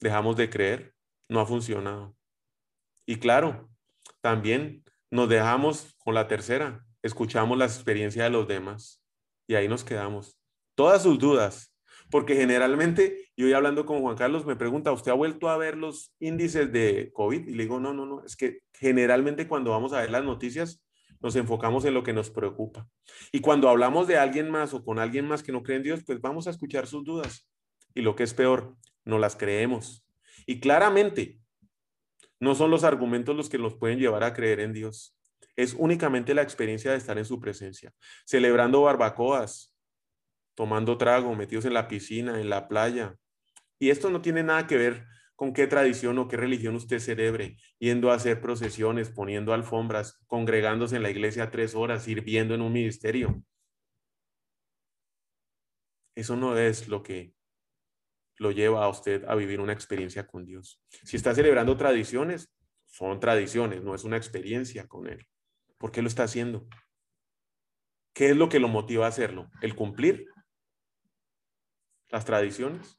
dejamos 0.00 0.36
de 0.36 0.48
creer, 0.48 0.94
no 1.28 1.40
ha 1.40 1.44
funcionado. 1.44 2.16
Y 3.04 3.16
claro, 3.16 3.68
también 4.22 4.82
nos 5.10 5.28
dejamos 5.28 5.94
con 5.98 6.14
la 6.14 6.28
tercera, 6.28 6.82
escuchamos 7.02 7.58
la 7.58 7.66
experiencia 7.66 8.24
de 8.24 8.30
los 8.30 8.48
demás 8.48 9.04
y 9.46 9.54
ahí 9.54 9.68
nos 9.68 9.84
quedamos. 9.84 10.40
Todas 10.74 11.02
sus 11.02 11.18
dudas, 11.18 11.69
porque 12.10 12.34
generalmente 12.34 13.30
yo 13.36 13.46
hoy 13.46 13.52
hablando 13.52 13.86
con 13.86 14.00
Juan 14.00 14.16
Carlos 14.16 14.44
me 14.44 14.56
pregunta, 14.56 14.92
¿usted 14.92 15.12
ha 15.12 15.14
vuelto 15.14 15.48
a 15.48 15.56
ver 15.56 15.76
los 15.76 16.12
índices 16.18 16.72
de 16.72 17.10
COVID? 17.12 17.48
Y 17.48 17.54
le 17.54 17.62
digo, 17.64 17.80
no, 17.80 17.94
no, 17.94 18.06
no, 18.06 18.24
es 18.24 18.36
que 18.36 18.60
generalmente 18.74 19.46
cuando 19.46 19.70
vamos 19.70 19.92
a 19.92 20.00
ver 20.00 20.10
las 20.10 20.24
noticias 20.24 20.82
nos 21.20 21.36
enfocamos 21.36 21.84
en 21.84 21.94
lo 21.94 22.02
que 22.02 22.12
nos 22.12 22.30
preocupa. 22.30 22.88
Y 23.30 23.40
cuando 23.40 23.68
hablamos 23.68 24.06
de 24.06 24.16
alguien 24.16 24.50
más 24.50 24.72
o 24.74 24.84
con 24.84 24.98
alguien 24.98 25.26
más 25.26 25.42
que 25.42 25.52
no 25.52 25.62
cree 25.62 25.76
en 25.76 25.82
Dios, 25.82 26.02
pues 26.04 26.20
vamos 26.20 26.46
a 26.46 26.50
escuchar 26.50 26.86
sus 26.86 27.04
dudas. 27.04 27.46
Y 27.94 28.00
lo 28.00 28.16
que 28.16 28.22
es 28.22 28.32
peor, 28.32 28.74
no 29.04 29.18
las 29.18 29.36
creemos. 29.36 30.04
Y 30.46 30.60
claramente, 30.60 31.38
no 32.40 32.54
son 32.54 32.70
los 32.70 32.84
argumentos 32.84 33.36
los 33.36 33.50
que 33.50 33.58
nos 33.58 33.74
pueden 33.74 33.98
llevar 33.98 34.24
a 34.24 34.32
creer 34.32 34.60
en 34.60 34.72
Dios. 34.72 35.16
es 35.56 35.74
únicamente 35.74 36.32
la 36.32 36.40
experiencia 36.40 36.92
de 36.92 36.96
estar 36.96 37.18
en 37.18 37.26
su 37.26 37.38
presencia, 37.38 37.92
celebrando 38.24 38.80
barbacoas, 38.80 39.69
tomando 40.54 40.98
trago, 40.98 41.34
metidos 41.34 41.64
en 41.64 41.74
la 41.74 41.88
piscina, 41.88 42.40
en 42.40 42.50
la 42.50 42.68
playa. 42.68 43.16
Y 43.78 43.90
esto 43.90 44.10
no 44.10 44.20
tiene 44.20 44.42
nada 44.42 44.66
que 44.66 44.76
ver 44.76 45.06
con 45.40 45.54
qué 45.54 45.66
tradición 45.66 46.18
o 46.18 46.28
qué 46.28 46.36
religión 46.36 46.74
usted 46.74 46.98
celebre, 46.98 47.56
yendo 47.78 48.10
a 48.10 48.14
hacer 48.14 48.42
procesiones, 48.42 49.08
poniendo 49.08 49.54
alfombras, 49.54 50.20
congregándose 50.26 50.96
en 50.96 51.02
la 51.02 51.10
iglesia 51.10 51.50
tres 51.50 51.74
horas, 51.74 52.04
sirviendo 52.04 52.54
en 52.54 52.60
un 52.60 52.72
ministerio. 52.72 53.42
Eso 56.14 56.36
no 56.36 56.58
es 56.58 56.88
lo 56.88 57.02
que 57.02 57.32
lo 58.36 58.50
lleva 58.50 58.84
a 58.84 58.88
usted 58.88 59.24
a 59.24 59.34
vivir 59.34 59.60
una 59.60 59.72
experiencia 59.72 60.26
con 60.26 60.44
Dios. 60.44 60.82
Si 61.04 61.16
está 61.16 61.34
celebrando 61.34 61.76
tradiciones, 61.76 62.52
son 62.86 63.20
tradiciones, 63.20 63.82
no 63.82 63.94
es 63.94 64.04
una 64.04 64.18
experiencia 64.18 64.86
con 64.88 65.06
Él. 65.06 65.26
¿Por 65.78 65.92
qué 65.92 66.02
lo 66.02 66.08
está 66.08 66.24
haciendo? 66.24 66.66
¿Qué 68.12 68.30
es 68.30 68.36
lo 68.36 68.48
que 68.48 68.60
lo 68.60 68.68
motiva 68.68 69.06
a 69.06 69.08
hacerlo? 69.08 69.50
¿El 69.62 69.74
cumplir 69.74 70.26
las 72.10 72.24
tradiciones? 72.24 72.96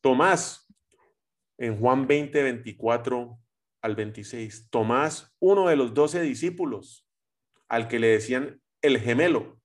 Tomás, 0.00 0.72
en 1.58 1.78
Juan 1.78 2.06
20, 2.06 2.42
24 2.42 3.38
al 3.80 3.96
26, 3.96 4.68
Tomás, 4.70 5.34
uno 5.38 5.68
de 5.68 5.76
los 5.76 5.94
doce 5.94 6.20
discípulos, 6.20 7.08
al 7.68 7.88
que 7.88 7.98
le 7.98 8.08
decían 8.08 8.60
el 8.82 8.98
gemelo, 8.98 9.60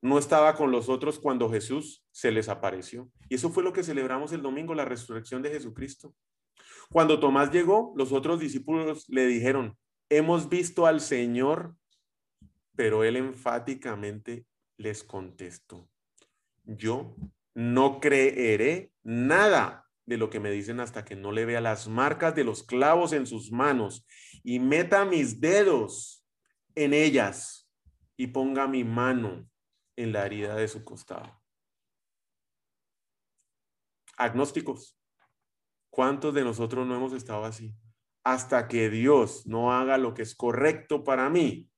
no 0.00 0.18
estaba 0.18 0.54
con 0.54 0.70
los 0.70 0.88
otros 0.88 1.18
cuando 1.18 1.50
Jesús 1.50 2.06
se 2.10 2.30
les 2.30 2.48
apareció. 2.48 3.10
Y 3.28 3.36
eso 3.36 3.50
fue 3.50 3.62
lo 3.62 3.72
que 3.72 3.82
celebramos 3.82 4.32
el 4.32 4.42
domingo, 4.42 4.74
la 4.74 4.84
resurrección 4.84 5.40
de 5.40 5.50
Jesucristo. 5.50 6.14
Cuando 6.90 7.18
Tomás 7.18 7.50
llegó, 7.50 7.94
los 7.96 8.12
otros 8.12 8.38
discípulos 8.38 9.08
le 9.08 9.26
dijeron, 9.26 9.78
hemos 10.10 10.48
visto 10.48 10.86
al 10.86 11.00
Señor, 11.00 11.74
pero 12.76 13.02
él 13.04 13.16
enfáticamente 13.16 14.46
les 14.76 15.02
contestó, 15.04 15.88
yo 16.64 17.16
no 17.54 18.00
creeré 18.00 18.92
nada 19.02 19.88
de 20.06 20.18
lo 20.18 20.28
que 20.28 20.40
me 20.40 20.50
dicen 20.50 20.80
hasta 20.80 21.04
que 21.04 21.16
no 21.16 21.32
le 21.32 21.44
vea 21.44 21.60
las 21.60 21.88
marcas 21.88 22.34
de 22.34 22.44
los 22.44 22.62
clavos 22.62 23.12
en 23.12 23.26
sus 23.26 23.52
manos 23.52 24.06
y 24.42 24.58
meta 24.58 25.04
mis 25.04 25.40
dedos 25.40 26.26
en 26.74 26.92
ellas 26.92 27.70
y 28.16 28.28
ponga 28.28 28.66
mi 28.66 28.84
mano 28.84 29.48
en 29.96 30.12
la 30.12 30.26
herida 30.26 30.56
de 30.56 30.68
su 30.68 30.84
costado. 30.84 31.40
Agnósticos, 34.16 35.00
¿cuántos 35.90 36.34
de 36.34 36.44
nosotros 36.44 36.86
no 36.86 36.96
hemos 36.96 37.12
estado 37.12 37.44
así? 37.44 37.74
Hasta 38.24 38.68
que 38.68 38.90
Dios 38.90 39.46
no 39.46 39.72
haga 39.72 39.98
lo 39.98 40.14
que 40.14 40.22
es 40.22 40.34
correcto 40.34 41.04
para 41.04 41.28
mí, 41.30 41.70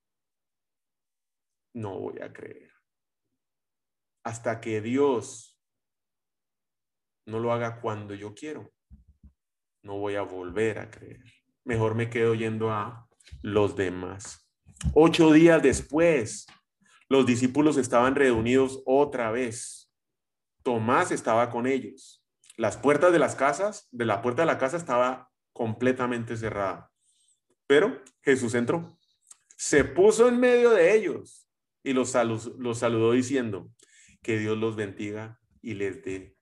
no 1.75 1.99
voy 1.99 2.21
a 2.21 2.33
creer. 2.33 2.73
Hasta 4.25 4.61
que 4.61 4.81
Dios 4.81 5.56
no 7.27 7.41
lo 7.41 7.53
haga 7.53 7.81
cuando 7.81 8.15
yo 8.15 8.35
quiero, 8.35 8.73
no 9.83 9.99
voy 9.99 10.15
a 10.15 10.23
volver 10.23 10.79
a 10.79 10.91
creer. 10.91 11.23
Mejor 11.65 11.95
me 11.95 12.09
quedo 12.09 12.35
yendo 12.35 12.71
a 12.71 13.09
los 13.43 13.77
demás. 13.77 14.49
Ocho 14.95 15.33
días 15.33 15.63
después, 15.63 16.47
los 17.09 17.27
discípulos 17.27 17.77
estaban 17.77 18.15
reunidos 18.15 18.83
otra 18.87 19.31
vez. 19.31 19.93
Tomás 20.63 21.11
estaba 21.11 21.51
con 21.51 21.67
ellos. 21.67 22.25
Las 22.57 22.77
puertas 22.77 23.13
de 23.13 23.19
las 23.19 23.35
casas, 23.35 23.89
de 23.91 24.07
la 24.07 24.23
puerta 24.23 24.43
de 24.43 24.47
la 24.47 24.59
casa 24.59 24.77
estaba 24.77 25.31
completamente 25.53 26.37
cerrada. 26.37 26.91
Pero 27.67 28.01
Jesús 28.23 28.55
entró, 28.55 28.99
se 29.57 29.85
puso 29.85 30.29
en 30.29 30.39
medio 30.39 30.71
de 30.71 30.95
ellos 30.95 31.49
y 31.83 31.93
los, 31.93 32.15
los 32.59 32.79
saludó 32.79 33.13
diciendo, 33.13 33.71
que 34.23 34.39
Dios 34.39 34.59
los 34.59 34.75
bendiga 34.75 35.41
y 35.63 35.75
les 35.75 36.03
dé 36.03 36.36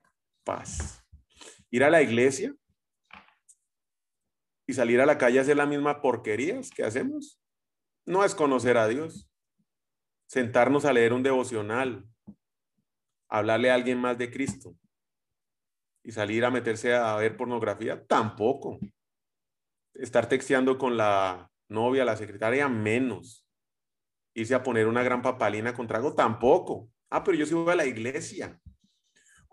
paz. 0.44 1.02
Ir 1.70 1.82
a 1.84 1.90
la 1.90 2.02
iglesia 2.02 2.54
y 4.66 4.72
salir 4.72 5.00
a 5.00 5.06
la 5.06 5.18
calle 5.18 5.38
a 5.38 5.42
hacer 5.42 5.56
la 5.56 5.66
misma 5.66 6.00
porquerías 6.00 6.70
que 6.70 6.84
hacemos 6.84 7.40
no 8.06 8.24
es 8.24 8.34
conocer 8.34 8.76
a 8.76 8.86
Dios 8.86 9.28
sentarnos 10.26 10.84
a 10.84 10.92
leer 10.92 11.12
un 11.12 11.22
devocional, 11.22 12.04
hablarle 13.28 13.70
a 13.70 13.74
alguien 13.74 13.98
más 13.98 14.18
de 14.18 14.30
Cristo 14.30 14.76
y 16.02 16.12
salir 16.12 16.44
a 16.44 16.50
meterse 16.50 16.94
a 16.94 17.14
ver 17.16 17.36
pornografía, 17.36 18.04
tampoco. 18.04 18.78
Estar 19.94 20.28
texteando 20.28 20.76
con 20.76 20.96
la 20.96 21.50
novia, 21.68 22.04
la 22.04 22.16
secretaria, 22.16 22.68
menos. 22.68 23.46
Irse 24.34 24.54
a 24.54 24.62
poner 24.62 24.88
una 24.88 25.04
gran 25.04 25.22
papalina 25.22 25.72
con 25.72 25.86
trago, 25.86 26.14
tampoco. 26.14 26.90
Ah, 27.10 27.22
pero 27.22 27.38
yo 27.38 27.46
sí 27.46 27.54
voy 27.54 27.72
a 27.72 27.76
la 27.76 27.86
iglesia. 27.86 28.60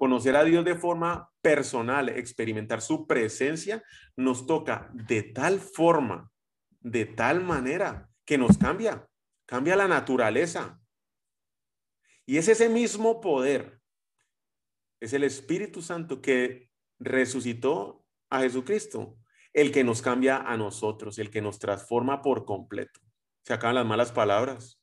Conocer 0.01 0.35
a 0.35 0.43
Dios 0.43 0.65
de 0.65 0.73
forma 0.73 1.29
personal, 1.43 2.09
experimentar 2.09 2.81
su 2.81 3.05
presencia, 3.05 3.83
nos 4.15 4.47
toca 4.47 4.89
de 4.93 5.21
tal 5.21 5.59
forma, 5.59 6.31
de 6.79 7.05
tal 7.05 7.43
manera, 7.43 8.09
que 8.25 8.39
nos 8.39 8.57
cambia 8.57 9.05
cambia 9.51 9.75
la 9.75 9.89
naturaleza. 9.89 10.79
Y 12.25 12.37
es 12.37 12.47
ese 12.47 12.69
mismo 12.69 13.19
poder, 13.19 13.81
es 15.01 15.11
el 15.11 15.25
Espíritu 15.25 15.81
Santo 15.81 16.21
que 16.21 16.69
resucitó 16.99 18.05
a 18.29 18.39
Jesucristo, 18.39 19.17
el 19.51 19.73
que 19.73 19.83
nos 19.83 20.01
cambia 20.01 20.37
a 20.37 20.55
nosotros, 20.55 21.19
el 21.19 21.29
que 21.29 21.41
nos 21.41 21.59
transforma 21.59 22.21
por 22.21 22.45
completo. 22.45 23.01
Se 23.43 23.53
acaban 23.53 23.75
las 23.75 23.85
malas 23.85 24.13
palabras, 24.13 24.81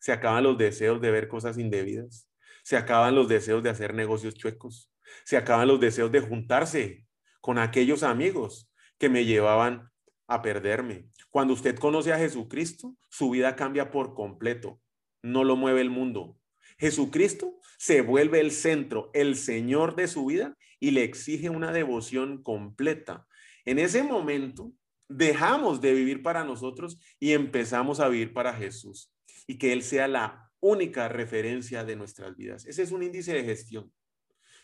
se 0.00 0.12
acaban 0.12 0.44
los 0.44 0.58
deseos 0.58 1.00
de 1.00 1.10
ver 1.10 1.26
cosas 1.26 1.56
indebidas, 1.56 2.27
se 2.68 2.76
acaban 2.76 3.14
los 3.14 3.28
deseos 3.28 3.62
de 3.62 3.70
hacer 3.70 3.94
negocios 3.94 4.34
chuecos, 4.34 4.92
se 5.24 5.38
acaban 5.38 5.68
los 5.68 5.80
deseos 5.80 6.12
de 6.12 6.20
juntarse 6.20 7.06
con 7.40 7.56
aquellos 7.56 8.02
amigos 8.02 8.70
que 8.98 9.08
me 9.08 9.24
llevaban 9.24 9.90
a 10.26 10.42
perderme. 10.42 11.08
Cuando 11.30 11.54
usted 11.54 11.78
conoce 11.78 12.12
a 12.12 12.18
Jesucristo, 12.18 12.94
su 13.08 13.30
vida 13.30 13.56
cambia 13.56 13.90
por 13.90 14.12
completo. 14.12 14.82
No 15.22 15.44
lo 15.44 15.56
mueve 15.56 15.80
el 15.80 15.88
mundo. 15.88 16.36
Jesucristo 16.76 17.58
se 17.78 18.02
vuelve 18.02 18.38
el 18.38 18.50
centro, 18.50 19.10
el 19.14 19.36
Señor 19.36 19.96
de 19.96 20.06
su 20.06 20.26
vida 20.26 20.54
y 20.78 20.90
le 20.90 21.04
exige 21.04 21.48
una 21.48 21.72
devoción 21.72 22.42
completa. 22.42 23.26
En 23.64 23.78
ese 23.78 24.02
momento, 24.02 24.74
dejamos 25.08 25.80
de 25.80 25.94
vivir 25.94 26.22
para 26.22 26.44
nosotros 26.44 27.00
y 27.18 27.32
empezamos 27.32 27.98
a 27.98 28.08
vivir 28.08 28.34
para 28.34 28.52
Jesús 28.52 29.10
y 29.46 29.56
que 29.56 29.72
Él 29.72 29.82
sea 29.82 30.06
la 30.06 30.47
única 30.60 31.08
referencia 31.08 31.84
de 31.84 31.96
nuestras 31.96 32.36
vidas. 32.36 32.66
Ese 32.66 32.82
es 32.82 32.92
un 32.92 33.02
índice 33.02 33.32
de 33.32 33.44
gestión. 33.44 33.92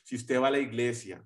Si 0.03 0.17
usted 0.17 0.41
va 0.41 0.49
a 0.49 0.53
la 0.53 0.59
iglesia, 0.59 1.25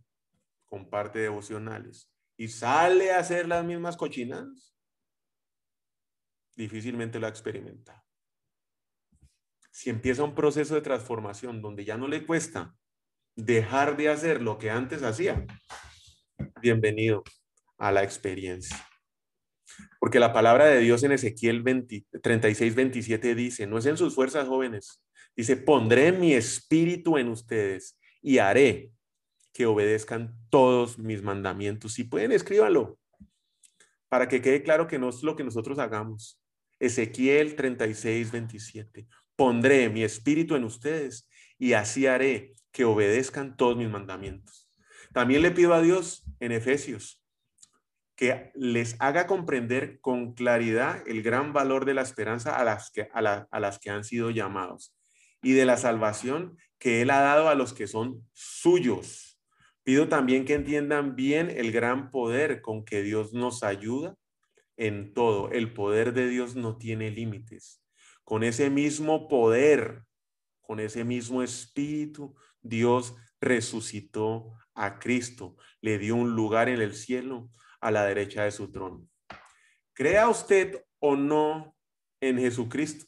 comparte 0.65 1.19
devocionales, 1.19 2.11
y 2.37 2.49
sale 2.49 3.13
a 3.13 3.19
hacer 3.19 3.49
las 3.49 3.65
mismas 3.65 3.97
cochinas, 3.97 4.75
difícilmente 6.57 7.19
lo 7.19 7.27
ha 7.27 7.31
experimentado. 7.31 8.03
Si 9.71 9.91
empieza 9.91 10.25
un 10.25 10.35
proceso 10.35 10.75
de 10.75 10.81
transformación 10.81 11.63
donde 11.63 11.85
ya 11.85 11.97
no 11.97 12.09
le 12.09 12.27
cuesta 12.27 12.77
dejar 13.35 13.97
de 13.97 14.09
hacer 14.09 14.43
lo 14.43 14.59
que 14.59 14.71
antes 14.71 15.03
hacía, 15.03 15.47
bienvenido 16.61 17.23
a 17.79 17.93
la 17.93 18.03
experiencia. 18.03 18.88
Porque 20.01 20.21
la 20.21 20.33
palabra 20.33 20.67
de 20.67 20.81
Dios 20.81 21.03
en 21.03 21.13
Ezequiel 21.13 21.65
36, 22.23 22.75
27 22.75 23.35
dice, 23.35 23.67
no 23.67 23.79
es 23.79 23.87
en 23.87 23.97
sus 23.97 24.15
fuerzas 24.15 24.49
jóvenes, 24.49 25.03
dice, 25.37 25.57
pondré 25.57 26.13
mi 26.13 26.35
espíritu 26.35 27.19
en 27.19 27.29
ustedes 27.29 27.99
y 28.23 28.39
haré 28.39 28.93
que 29.53 29.67
obedezcan 29.67 30.37
todos 30.51 30.99
mis 30.99 31.23
mandamientos. 31.23 31.95
Si 31.95 32.05
pueden, 32.05 32.33
escríbanlo 32.33 32.99
para 34.09 34.29
que 34.29 34.41
quede 34.41 34.63
claro 34.63 34.87
que 34.87 34.99
no 34.99 35.09
es 35.09 35.23
lo 35.23 35.37
que 35.37 35.45
nosotros 35.45 35.79
hagamos. 35.79 36.41
Ezequiel 36.81 37.57
36, 37.57 38.31
27. 38.31 39.07
Pondré 39.37 39.89
mi 39.89 40.03
espíritu 40.03 40.57
en 40.57 40.65
ustedes 40.65 41.29
y 41.59 41.73
así 41.75 42.07
haré 42.07 42.55
que 42.73 42.85
obedezcan 42.85 43.57
todos 43.57 43.77
mis 43.77 43.89
mandamientos. 43.89 44.69
También 45.13 45.43
le 45.43 45.51
pido 45.51 45.75
a 45.75 45.83
Dios 45.83 46.25
en 46.41 46.53
Efesios 46.53 47.23
que 48.19 48.51
les 48.55 48.97
haga 48.99 49.27
comprender 49.27 49.99
con 50.03 50.35
claridad 50.35 51.03
el 51.07 51.23
gran 51.23 51.55
valor 51.55 51.87
de 51.87 51.95
la 51.95 52.03
esperanza 52.03 52.55
a 52.55 52.65
las 52.65 52.91
que, 52.91 53.09
a, 53.15 53.47
a 53.51 53.61
las 53.61 53.79
que 53.79 53.89
han 53.89 54.05
sido 54.05 54.29
llamados 54.29 54.95
y 55.41 55.53
de 55.53 55.65
la 55.65 55.79
salvación 55.79 56.59
que 56.79 57.01
Él 57.01 57.09
ha 57.09 57.21
dado 57.21 57.49
a 57.49 57.55
los 57.55 57.73
que 57.73 57.87
son 57.87 58.29
suyos 58.35 59.29
Pido 59.89 60.07
también 60.07 60.45
que 60.45 60.53
entiendan 60.53 61.17
bien 61.17 61.49
el 61.49 61.73
gran 61.73 62.11
poder 62.11 62.61
con 62.61 62.85
que 62.85 63.03
Dios 63.03 63.33
nos 63.33 63.63
ayuda 63.63 64.19
en 64.77 65.15
todo. 65.15 65.51
El 65.51 65.73
poder 65.73 66.13
de 66.13 66.29
Dios 66.29 66.57
no 66.57 66.77
tiene 66.77 67.11
límites. 67.11 67.83
Con 68.23 68.45
ese 68.45 68.69
mismo 68.69 69.29
poder, 69.29 70.03
con 70.61 70.79
ese 70.79 71.05
mismo 71.05 71.43
espíritu, 71.43 72.37
Dios 72.61 73.15
resucitó 73.41 74.53
a 74.75 74.99
Cristo, 74.99 75.57
le 75.81 75.97
dio 75.97 76.17
un 76.17 76.37
lugar 76.37 76.69
en 76.69 76.83
el 76.83 76.95
cielo 76.95 77.51
a 77.81 77.91
la 77.91 78.05
derecha 78.05 78.45
de 78.45 78.51
su 78.51 78.71
trono. 78.71 79.09
Crea 79.95 80.29
usted 80.29 80.85
o 81.01 81.17
no 81.17 81.77
en 82.21 82.39
Jesucristo. 82.39 83.07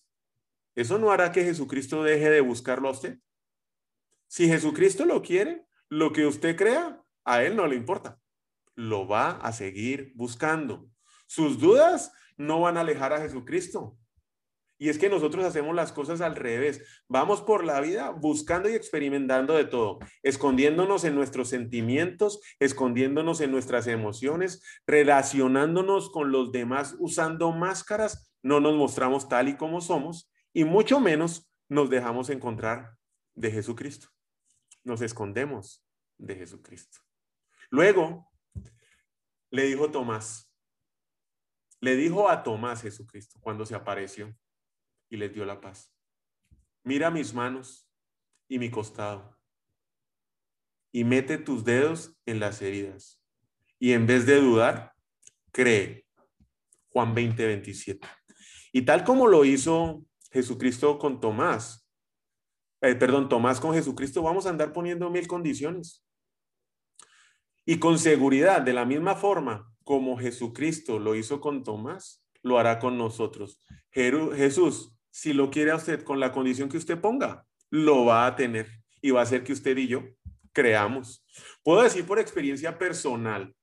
Eso 0.75 0.99
no 0.99 1.11
hará 1.11 1.33
que 1.33 1.45
Jesucristo 1.45 2.03
deje 2.03 2.31
de 2.31 2.41
buscarlo 2.41 2.89
a 2.89 2.93
usted. 2.93 3.19
Si 4.29 4.47
Jesucristo 4.47 5.05
lo 5.05 5.23
quiere, 5.23 5.67
lo 5.89 6.13
que 6.13 6.27
usted 6.27 6.57
crea, 6.57 7.03
a 7.25 7.43
él 7.43 7.57
no 7.57 7.67
le 7.67 7.77
importa. 7.77 8.21
Lo 8.75 9.07
va 9.07 9.33
a 9.33 9.53
seguir 9.53 10.13
buscando. 10.15 10.89
Sus 11.27 11.59
dudas 11.59 12.13
no 12.37 12.61
van 12.61 12.77
a 12.77 12.81
alejar 12.81 13.13
a 13.13 13.21
Jesucristo. 13.21 13.99
Y 14.83 14.89
es 14.89 14.97
que 14.97 15.11
nosotros 15.11 15.45
hacemos 15.45 15.75
las 15.75 15.93
cosas 15.93 16.23
al 16.23 16.37
revés. 16.37 16.83
Vamos 17.07 17.43
por 17.43 17.65
la 17.65 17.83
vida 17.83 18.09
buscando 18.13 18.67
y 18.67 18.73
experimentando 18.73 19.55
de 19.55 19.67
todo, 19.67 19.99
escondiéndonos 20.23 21.05
en 21.05 21.15
nuestros 21.15 21.51
sentimientos, 21.51 22.41
escondiéndonos 22.59 23.43
en 23.43 23.51
nuestras 23.51 23.87
emociones, 23.89 24.65
relacionándonos 24.87 26.11
con 26.11 26.33
los 26.33 26.51
demás 26.51 26.97
usando 26.99 27.53
máscaras. 27.53 28.33
No 28.43 28.59
nos 28.59 28.75
mostramos 28.75 29.29
tal 29.29 29.51
y 29.51 29.57
como 29.59 29.83
somos 29.83 30.33
y 30.55 30.65
mucho 30.65 30.99
menos 30.99 31.53
nos 31.69 31.91
dejamos 31.91 32.31
encontrar 32.31 32.97
de 33.35 33.51
Jesucristo. 33.51 34.09
Nos 34.83 35.03
escondemos 35.03 35.85
de 36.17 36.37
Jesucristo. 36.37 37.01
Luego 37.69 38.31
le 39.51 39.65
dijo 39.65 39.91
Tomás, 39.91 40.51
le 41.81 41.97
dijo 41.97 42.31
a 42.31 42.43
Tomás 42.43 42.81
Jesucristo 42.81 43.39
cuando 43.43 43.67
se 43.67 43.75
apareció 43.75 44.35
y 45.11 45.17
les 45.17 45.35
dio 45.35 45.45
la 45.45 45.61
paz. 45.61 45.93
Mira 46.85 47.11
mis 47.11 47.35
manos 47.35 47.87
y 48.49 48.59
mi 48.59 48.71
costado 48.71 49.41
y 50.93 51.05
mete 51.05 51.39
tus 51.39 51.65
dedos 51.65 52.17
en 52.27 52.41
las 52.41 52.63
heridas. 52.63 53.21
Y 53.79 53.93
en 53.93 54.07
vez 54.07 54.27
de 54.27 54.41
dudar, 54.41 54.93
cree. 55.53 56.07
Juan 56.91 57.15
20, 57.15 57.47
27. 57.47 58.07
Y 58.73 58.83
tal 58.83 59.05
como 59.05 59.29
lo 59.29 59.45
hizo 59.45 60.05
Jesucristo 60.33 60.99
con 60.99 61.21
Tomás, 61.21 61.89
eh, 62.81 62.95
perdón, 62.95 63.29
Tomás 63.29 63.61
con 63.61 63.75
Jesucristo, 63.75 64.23
vamos 64.23 64.47
a 64.47 64.51
andar 64.51 64.73
poniendo 64.73 65.09
mil 65.11 65.27
condiciones. 65.27 66.05
Y 67.65 67.79
con 67.79 67.99
seguridad, 67.99 68.63
de 68.63 68.73
la 68.73 68.85
misma 68.85 69.15
forma 69.15 69.73
como 69.85 70.19
Jesucristo 70.19 70.99
lo 70.99 71.15
hizo 71.15 71.41
con 71.41 71.63
Tomás, 71.63 72.25
lo 72.43 72.59
hará 72.59 72.79
con 72.79 72.99
nosotros. 72.99 73.61
Jesús, 73.93 74.97
si 75.11 75.33
lo 75.33 75.51
quiere 75.51 75.71
a 75.71 75.77
usted 75.77 76.03
con 76.03 76.21
la 76.21 76.33
condición 76.33 76.69
que 76.69 76.77
usted 76.77 77.01
ponga, 77.01 77.47
lo 77.71 78.05
va 78.05 78.27
a 78.27 78.37
tener 78.37 78.69
y 79.01 79.11
va 79.11 79.21
a 79.21 79.25
hacer 79.25 79.45
que 79.45 79.53
usted 79.53 79.77
y 79.77 79.89
yo 79.89 80.05
creamos. 80.53 81.25
Puedo 81.63 81.83
decir 81.83 82.07
por 82.07 82.19
experiencia 82.19 82.79
personal 82.79 83.55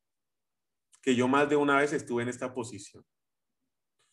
que 1.01 1.15
yo 1.15 1.27
más 1.27 1.49
de 1.49 1.55
una 1.55 1.77
vez 1.77 1.93
estuve 1.93 2.23
en 2.23 2.29
esta 2.29 2.53
posición, 2.53 3.05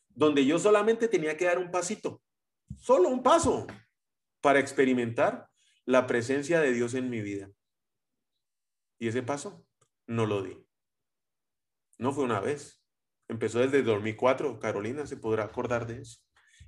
donde 0.08 0.44
yo 0.46 0.58
solamente 0.58 1.08
tenía 1.08 1.36
que 1.36 1.46
dar 1.46 1.58
un 1.58 1.70
pasito, 1.70 2.22
solo 2.76 3.08
un 3.08 3.22
paso, 3.22 3.66
para 4.40 4.60
experimentar 4.60 5.48
la 5.86 6.06
presencia 6.06 6.60
de 6.60 6.72
Dios 6.72 6.94
en 6.94 7.08
mi 7.08 7.20
vida. 7.20 7.50
Y 8.98 9.08
ese 9.08 9.22
paso 9.22 9.66
no 10.06 10.26
lo 10.26 10.42
di. 10.42 10.64
No 11.98 12.12
fue 12.12 12.24
una 12.24 12.40
vez. 12.40 12.82
Empezó 13.28 13.60
desde 13.60 13.82
2004. 13.82 14.58
Carolina 14.60 15.06
se 15.06 15.16
podrá 15.16 15.44
acordar 15.44 15.86
de 15.86 16.02
eso. 16.02 16.20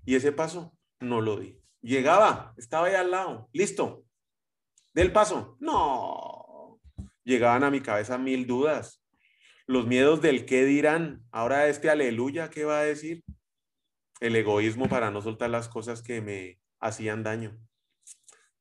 Y 0.07 0.14
ese 0.14 0.33
paso 0.33 0.73
no 1.01 1.21
lo 1.21 1.37
di. 1.38 1.61
Llegaba, 1.83 2.55
estaba 2.57 2.87
ahí 2.87 2.95
al 2.95 3.11
lado, 3.11 3.51
listo. 3.53 4.05
Del 4.95 5.12
paso, 5.12 5.57
no. 5.61 6.81
Llegaban 7.25 7.64
a 7.64 7.71
mi 7.71 7.81
cabeza 7.81 8.16
mil 8.16 8.47
dudas. 8.47 9.03
Los 9.66 9.87
miedos 9.87 10.23
del 10.23 10.47
qué 10.47 10.64
dirán. 10.64 11.25
Ahora 11.33 11.66
este 11.66 11.90
aleluya, 11.90 12.51
¿qué 12.51 12.64
va 12.64 12.79
a 12.79 12.85
decir? 12.85 13.25
El 14.21 14.37
egoísmo 14.37 14.88
para 14.88 15.11
no 15.11 15.21
soltar 15.21 15.51
las 15.51 15.69
cosas 15.69 16.03
que 16.03 16.23
me 16.23 16.61
hacían 16.81 17.25
daño. 17.25 17.59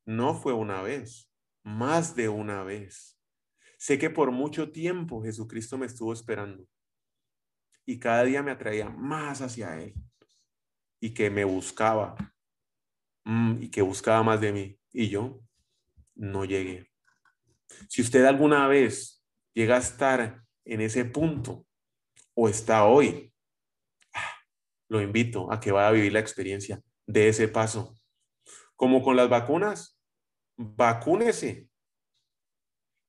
No 0.04 0.34
fue 0.34 0.52
una 0.52 0.82
vez, 0.82 1.30
más 1.62 2.16
de 2.16 2.28
una 2.28 2.64
vez. 2.64 3.18
Sé 3.78 3.98
que 3.98 4.10
por 4.10 4.32
mucho 4.32 4.72
tiempo 4.72 5.22
Jesucristo 5.22 5.78
me 5.78 5.86
estuvo 5.86 6.12
esperando 6.12 6.66
y 7.84 8.00
cada 8.00 8.24
día 8.24 8.42
me 8.42 8.50
atraía 8.50 8.88
más 8.88 9.42
hacia 9.42 9.80
Él 9.80 9.94
y 11.06 11.14
que 11.14 11.30
me 11.30 11.44
buscaba 11.44 12.16
mm, 13.24 13.62
y 13.62 13.70
que 13.70 13.80
buscaba 13.80 14.24
más 14.24 14.40
de 14.40 14.52
mí 14.52 14.80
y 14.92 15.08
yo 15.08 15.40
no 16.16 16.44
llegué. 16.44 16.90
Si 17.88 18.02
usted 18.02 18.24
alguna 18.24 18.66
vez 18.66 19.24
llega 19.54 19.76
a 19.76 19.78
estar 19.78 20.42
en 20.64 20.80
ese 20.80 21.04
punto 21.04 21.64
o 22.34 22.48
está 22.48 22.86
hoy, 22.86 23.32
ah, 24.14 24.34
lo 24.88 25.00
invito 25.00 25.52
a 25.52 25.60
que 25.60 25.70
vaya 25.70 25.86
a 25.86 25.92
vivir 25.92 26.12
la 26.12 26.18
experiencia 26.18 26.82
de 27.06 27.28
ese 27.28 27.46
paso. 27.46 27.94
Como 28.74 29.00
con 29.00 29.14
las 29.14 29.28
vacunas, 29.28 30.00
vacúnese. 30.56 31.68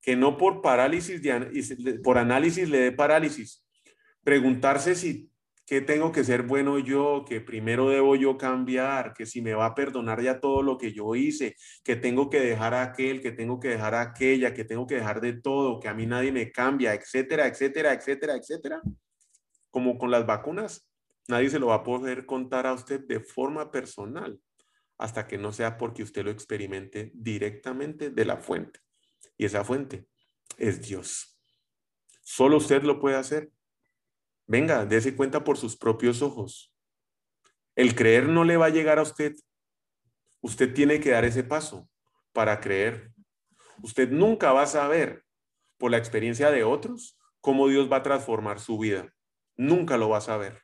Que 0.00 0.14
no 0.14 0.36
por 0.36 0.62
parálisis, 0.62 1.20
por 2.04 2.16
análisis 2.16 2.68
le 2.68 2.78
dé 2.78 2.92
parálisis. 2.92 3.66
Preguntarse 4.22 4.94
si 4.94 5.27
que 5.68 5.82
tengo 5.82 6.12
que 6.12 6.24
ser 6.24 6.44
bueno 6.44 6.78
yo, 6.78 7.26
que 7.28 7.42
primero 7.42 7.90
debo 7.90 8.16
yo 8.16 8.38
cambiar, 8.38 9.12
que 9.12 9.26
si 9.26 9.42
me 9.42 9.52
va 9.52 9.66
a 9.66 9.74
perdonar 9.74 10.22
ya 10.22 10.40
todo 10.40 10.62
lo 10.62 10.78
que 10.78 10.94
yo 10.94 11.14
hice, 11.14 11.56
que 11.84 11.94
tengo 11.94 12.30
que 12.30 12.40
dejar 12.40 12.72
a 12.72 12.82
aquel, 12.82 13.20
que 13.20 13.32
tengo 13.32 13.60
que 13.60 13.68
dejar 13.68 13.94
a 13.94 14.00
aquella, 14.00 14.54
que 14.54 14.64
tengo 14.64 14.86
que 14.86 14.94
dejar 14.94 15.20
de 15.20 15.34
todo, 15.34 15.78
que 15.78 15.88
a 15.88 15.92
mí 15.92 16.06
nadie 16.06 16.32
me 16.32 16.50
cambia, 16.50 16.94
etcétera, 16.94 17.46
etcétera, 17.46 17.92
etcétera, 17.92 18.36
etcétera. 18.36 18.80
Como 19.68 19.98
con 19.98 20.10
las 20.10 20.24
vacunas, 20.24 20.88
nadie 21.28 21.50
se 21.50 21.58
lo 21.58 21.66
va 21.66 21.74
a 21.74 21.82
poder 21.82 22.24
contar 22.24 22.66
a 22.66 22.72
usted 22.72 23.06
de 23.06 23.20
forma 23.20 23.70
personal 23.70 24.40
hasta 24.96 25.26
que 25.26 25.36
no 25.36 25.52
sea 25.52 25.76
porque 25.76 26.02
usted 26.02 26.24
lo 26.24 26.30
experimente 26.30 27.12
directamente 27.12 28.08
de 28.08 28.24
la 28.24 28.38
fuente. 28.38 28.80
Y 29.36 29.44
esa 29.44 29.64
fuente 29.64 30.06
es 30.56 30.80
Dios. 30.80 31.38
Solo 32.22 32.56
usted 32.56 32.84
lo 32.84 32.98
puede 32.98 33.16
hacer 33.16 33.52
Venga, 34.48 34.86
dése 34.86 35.14
cuenta 35.14 35.44
por 35.44 35.58
sus 35.58 35.76
propios 35.76 36.22
ojos. 36.22 36.74
El 37.76 37.94
creer 37.94 38.28
no 38.28 38.44
le 38.44 38.56
va 38.56 38.66
a 38.66 38.70
llegar 38.70 38.98
a 38.98 39.02
usted. 39.02 39.36
Usted 40.40 40.72
tiene 40.72 41.00
que 41.00 41.10
dar 41.10 41.26
ese 41.26 41.44
paso 41.44 41.88
para 42.32 42.58
creer. 42.58 43.12
Usted 43.82 44.10
nunca 44.10 44.52
va 44.52 44.62
a 44.62 44.66
saber 44.66 45.22
por 45.76 45.90
la 45.90 45.98
experiencia 45.98 46.50
de 46.50 46.64
otros 46.64 47.18
cómo 47.42 47.68
Dios 47.68 47.92
va 47.92 47.98
a 47.98 48.02
transformar 48.02 48.58
su 48.58 48.78
vida. 48.78 49.12
Nunca 49.54 49.98
lo 49.98 50.08
va 50.08 50.18
a 50.18 50.22
saber. 50.22 50.62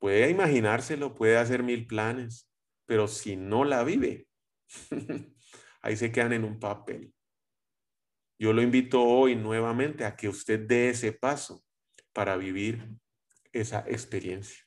Puede 0.00 0.28
imaginárselo, 0.28 1.14
puede 1.14 1.36
hacer 1.36 1.62
mil 1.62 1.86
planes, 1.86 2.50
pero 2.84 3.06
si 3.06 3.36
no 3.36 3.64
la 3.64 3.84
vive, 3.84 4.26
ahí 5.82 5.96
se 5.96 6.10
quedan 6.10 6.32
en 6.32 6.44
un 6.44 6.58
papel. 6.58 7.14
Yo 8.40 8.54
lo 8.54 8.62
invito 8.62 9.02
hoy 9.02 9.36
nuevamente 9.36 10.06
a 10.06 10.16
que 10.16 10.26
usted 10.26 10.60
dé 10.60 10.88
ese 10.88 11.12
paso 11.12 11.62
para 12.14 12.38
vivir 12.38 12.88
esa 13.52 13.84
experiencia. 13.86 14.64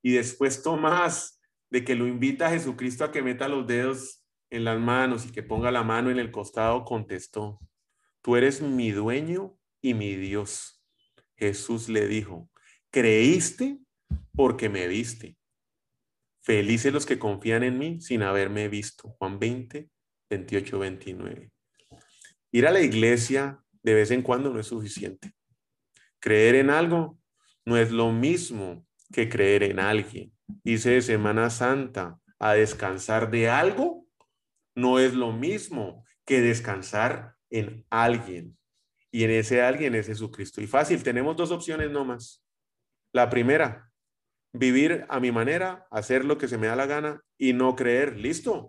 Y 0.00 0.12
después 0.12 0.62
Tomás, 0.62 1.42
de 1.68 1.84
que 1.84 1.94
lo 1.94 2.06
invita 2.06 2.46
a 2.46 2.50
Jesucristo 2.52 3.04
a 3.04 3.12
que 3.12 3.20
meta 3.20 3.48
los 3.48 3.66
dedos 3.66 4.24
en 4.48 4.64
las 4.64 4.80
manos 4.80 5.26
y 5.26 5.30
que 5.30 5.42
ponga 5.42 5.70
la 5.70 5.82
mano 5.82 6.10
en 6.10 6.18
el 6.18 6.30
costado, 6.30 6.86
contestó, 6.86 7.60
tú 8.22 8.36
eres 8.36 8.62
mi 8.62 8.92
dueño 8.92 9.58
y 9.82 9.92
mi 9.92 10.16
Dios. 10.16 10.82
Jesús 11.36 11.90
le 11.90 12.08
dijo, 12.08 12.50
creíste 12.90 13.78
porque 14.34 14.70
me 14.70 14.88
viste. 14.88 15.36
Felices 16.40 16.94
los 16.94 17.04
que 17.04 17.18
confían 17.18 17.62
en 17.62 17.78
mí 17.78 18.00
sin 18.00 18.22
haberme 18.22 18.68
visto. 18.68 19.14
Juan 19.18 19.38
20, 19.38 19.90
28, 20.30 20.78
29. 20.78 21.52
Ir 22.52 22.66
a 22.66 22.70
la 22.70 22.80
iglesia 22.80 23.62
de 23.82 23.94
vez 23.94 24.10
en 24.10 24.22
cuando 24.22 24.50
no 24.50 24.60
es 24.60 24.66
suficiente. 24.66 25.32
Creer 26.18 26.56
en 26.56 26.70
algo 26.70 27.18
no 27.64 27.76
es 27.76 27.90
lo 27.90 28.12
mismo 28.12 28.86
que 29.12 29.28
creer 29.28 29.62
en 29.62 29.80
alguien. 29.80 30.32
Dice 30.64 30.90
de 30.90 31.02
Semana 31.02 31.50
Santa, 31.50 32.18
a 32.38 32.54
descansar 32.54 33.30
de 33.30 33.48
algo 33.48 34.06
no 34.74 34.98
es 34.98 35.14
lo 35.14 35.32
mismo 35.32 36.04
que 36.24 36.40
descansar 36.40 37.36
en 37.50 37.84
alguien. 37.90 38.56
Y 39.12 39.24
en 39.24 39.30
ese 39.30 39.62
alguien 39.62 39.94
es 39.94 40.06
Jesucristo. 40.06 40.60
Y 40.60 40.66
fácil, 40.66 41.02
tenemos 41.02 41.36
dos 41.36 41.50
opciones 41.50 41.90
nomás. 41.90 42.44
La 43.12 43.28
primera, 43.28 43.90
vivir 44.52 45.04
a 45.08 45.18
mi 45.20 45.32
manera, 45.32 45.86
hacer 45.90 46.24
lo 46.24 46.38
que 46.38 46.48
se 46.48 46.58
me 46.58 46.68
da 46.68 46.76
la 46.76 46.86
gana 46.86 47.20
y 47.36 47.52
no 47.52 47.74
creer. 47.74 48.16
Listo. 48.16 48.68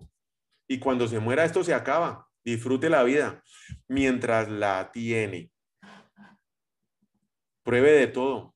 Y 0.67 0.79
cuando 0.79 1.07
se 1.07 1.19
muera 1.19 1.45
esto 1.45 1.63
se 1.63 1.73
acaba. 1.73 2.27
Disfrute 2.43 2.89
la 2.89 3.03
vida 3.03 3.43
mientras 3.87 4.49
la 4.49 4.91
tiene. 4.91 5.51
Pruebe 7.63 7.91
de 7.91 8.07
todo. 8.07 8.55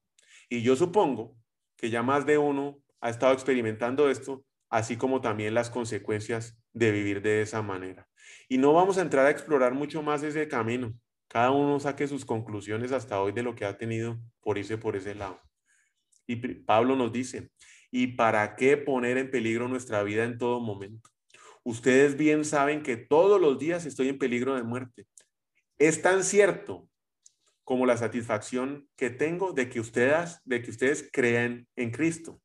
Y 0.50 0.62
yo 0.62 0.76
supongo 0.76 1.38
que 1.78 1.90
ya 1.90 2.02
más 2.02 2.26
de 2.26 2.38
uno 2.38 2.80
ha 3.02 3.10
estado 3.10 3.34
experimentando 3.34 4.10
esto, 4.10 4.44
así 4.70 4.98
como 4.98 5.22
también 5.22 5.54
las 5.54 5.70
consecuencias 5.70 6.58
de 6.74 6.92
vivir 6.92 7.22
de 7.22 7.42
esa 7.42 7.62
manera. 7.62 8.08
Y 8.50 8.58
no 8.58 8.74
vamos 8.74 8.98
a 8.98 9.02
entrar 9.02 9.26
a 9.26 9.32
explorar 9.32 9.74
mucho 9.74 10.02
más 10.02 10.24
ese 10.24 10.48
camino. 10.48 10.94
Cada 11.28 11.52
uno 11.52 11.80
saque 11.80 12.08
sus 12.08 12.26
conclusiones 12.26 12.92
hasta 12.92 13.22
hoy 13.22 13.32
de 13.32 13.44
lo 13.44 13.56
que 13.56 13.66
ha 13.66 13.78
tenido 13.78 14.20
por 14.42 14.58
irse 14.58 14.78
por 14.78 14.96
ese 14.96 15.16
lado. 15.16 15.40
Y 16.28 16.36
Pablo 16.38 16.96
nos 16.96 17.12
dice, 17.12 17.52
¿y 17.92 18.08
para 18.08 18.56
qué 18.56 18.78
poner 18.78 19.18
en 19.18 19.30
peligro 19.30 19.68
nuestra 19.68 20.02
vida 20.04 20.24
en 20.24 20.38
todo 20.38 20.60
momento? 20.60 21.10
Ustedes 21.66 22.16
bien 22.16 22.46
saben 22.46 22.84
que 22.84 22.96
todos 22.96 23.42
los 23.42 23.58
días 23.58 23.88
estoy 23.88 24.10
en 24.10 24.20
peligro 24.20 24.54
de 24.56 24.62
muerte. 24.62 25.08
Es 25.80 26.00
tan 26.04 26.24
cierto 26.24 26.88
como 27.64 27.88
la 27.88 27.98
satisfacción 27.98 28.88
que 28.96 29.10
tengo 29.10 29.52
de 29.52 29.68
que 29.68 29.80
ustedes, 29.80 30.40
de 30.46 30.62
que 30.62 30.70
ustedes 30.70 31.10
crean 31.12 31.68
en 31.76 31.90
Cristo. 31.90 32.40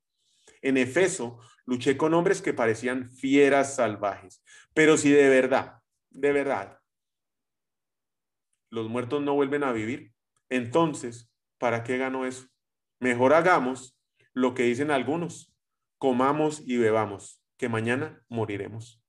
En 0.63 0.79
Efeso 0.79 1.39
luché 1.67 1.99
con 1.99 2.15
hombres 2.15 2.41
que 2.41 2.55
parecían 2.55 3.11
fieras 3.11 3.77
salvajes, 3.77 4.43
pero 4.73 4.97
si 4.97 5.11
de 5.11 5.29
verdad, 5.29 5.81
de 6.09 6.33
verdad, 6.33 6.79
los 8.71 8.89
muertos 8.89 9.23
no 9.23 9.35
vuelven 9.35 9.65
a 9.65 9.73
vivir, 9.73 10.15
entonces, 10.49 11.31
¿para 11.59 11.85
qué 11.85 11.99
ganó 11.99 12.25
eso? 12.25 12.49
Mejor 13.01 13.35
hagamos 13.35 13.99
lo 14.33 14.55
que 14.55 14.63
dicen 14.63 14.91
algunos, 14.91 15.55
comamos 15.99 16.63
y 16.67 16.79
bebamos, 16.79 17.43
que 17.59 17.69
mañana 17.69 18.25
moriremos. 18.29 19.00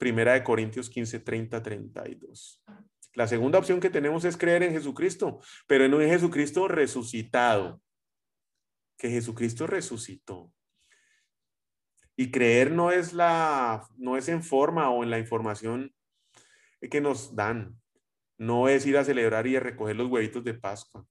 Primera 0.00 0.32
de 0.32 0.42
Corintios 0.42 0.88
15, 0.88 1.20
30, 1.20 1.62
32. 1.62 2.64
La 3.12 3.28
segunda 3.28 3.58
opción 3.58 3.80
que 3.80 3.90
tenemos 3.90 4.24
es 4.24 4.38
creer 4.38 4.62
en 4.62 4.72
Jesucristo, 4.72 5.40
pero 5.66 5.84
en 5.84 5.92
un 5.92 6.00
Jesucristo 6.00 6.68
resucitado, 6.68 7.82
que 8.96 9.10
Jesucristo 9.10 9.66
resucitó. 9.66 10.50
Y 12.16 12.30
creer 12.30 12.72
no 12.72 12.90
es 12.90 13.12
la 13.12 13.86
no 13.98 14.16
es 14.16 14.30
en 14.30 14.42
forma 14.42 14.88
o 14.88 15.02
en 15.02 15.10
la 15.10 15.18
información 15.18 15.94
que 16.90 17.02
nos 17.02 17.36
dan. 17.36 17.78
No 18.38 18.70
es 18.70 18.86
ir 18.86 18.96
a 18.96 19.04
celebrar 19.04 19.46
y 19.46 19.56
a 19.56 19.60
recoger 19.60 19.96
los 19.96 20.10
huevitos 20.10 20.42
de 20.44 20.54
Pascua. 20.54 21.06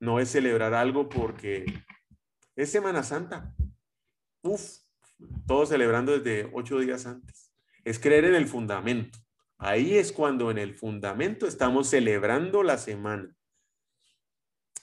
No 0.00 0.18
es 0.18 0.28
celebrar 0.28 0.74
algo 0.74 1.08
porque 1.08 1.64
es 2.56 2.72
Semana 2.72 3.04
Santa. 3.04 3.54
Uf, 4.42 4.78
todos 5.46 5.68
celebrando 5.68 6.18
desde 6.18 6.50
ocho 6.52 6.80
días 6.80 7.06
antes. 7.06 7.49
Es 7.84 7.98
creer 7.98 8.24
en 8.24 8.34
el 8.34 8.46
fundamento. 8.46 9.18
Ahí 9.58 9.96
es 9.96 10.12
cuando 10.12 10.50
en 10.50 10.58
el 10.58 10.74
fundamento 10.74 11.46
estamos 11.46 11.88
celebrando 11.88 12.62
la 12.62 12.78
semana. 12.78 13.34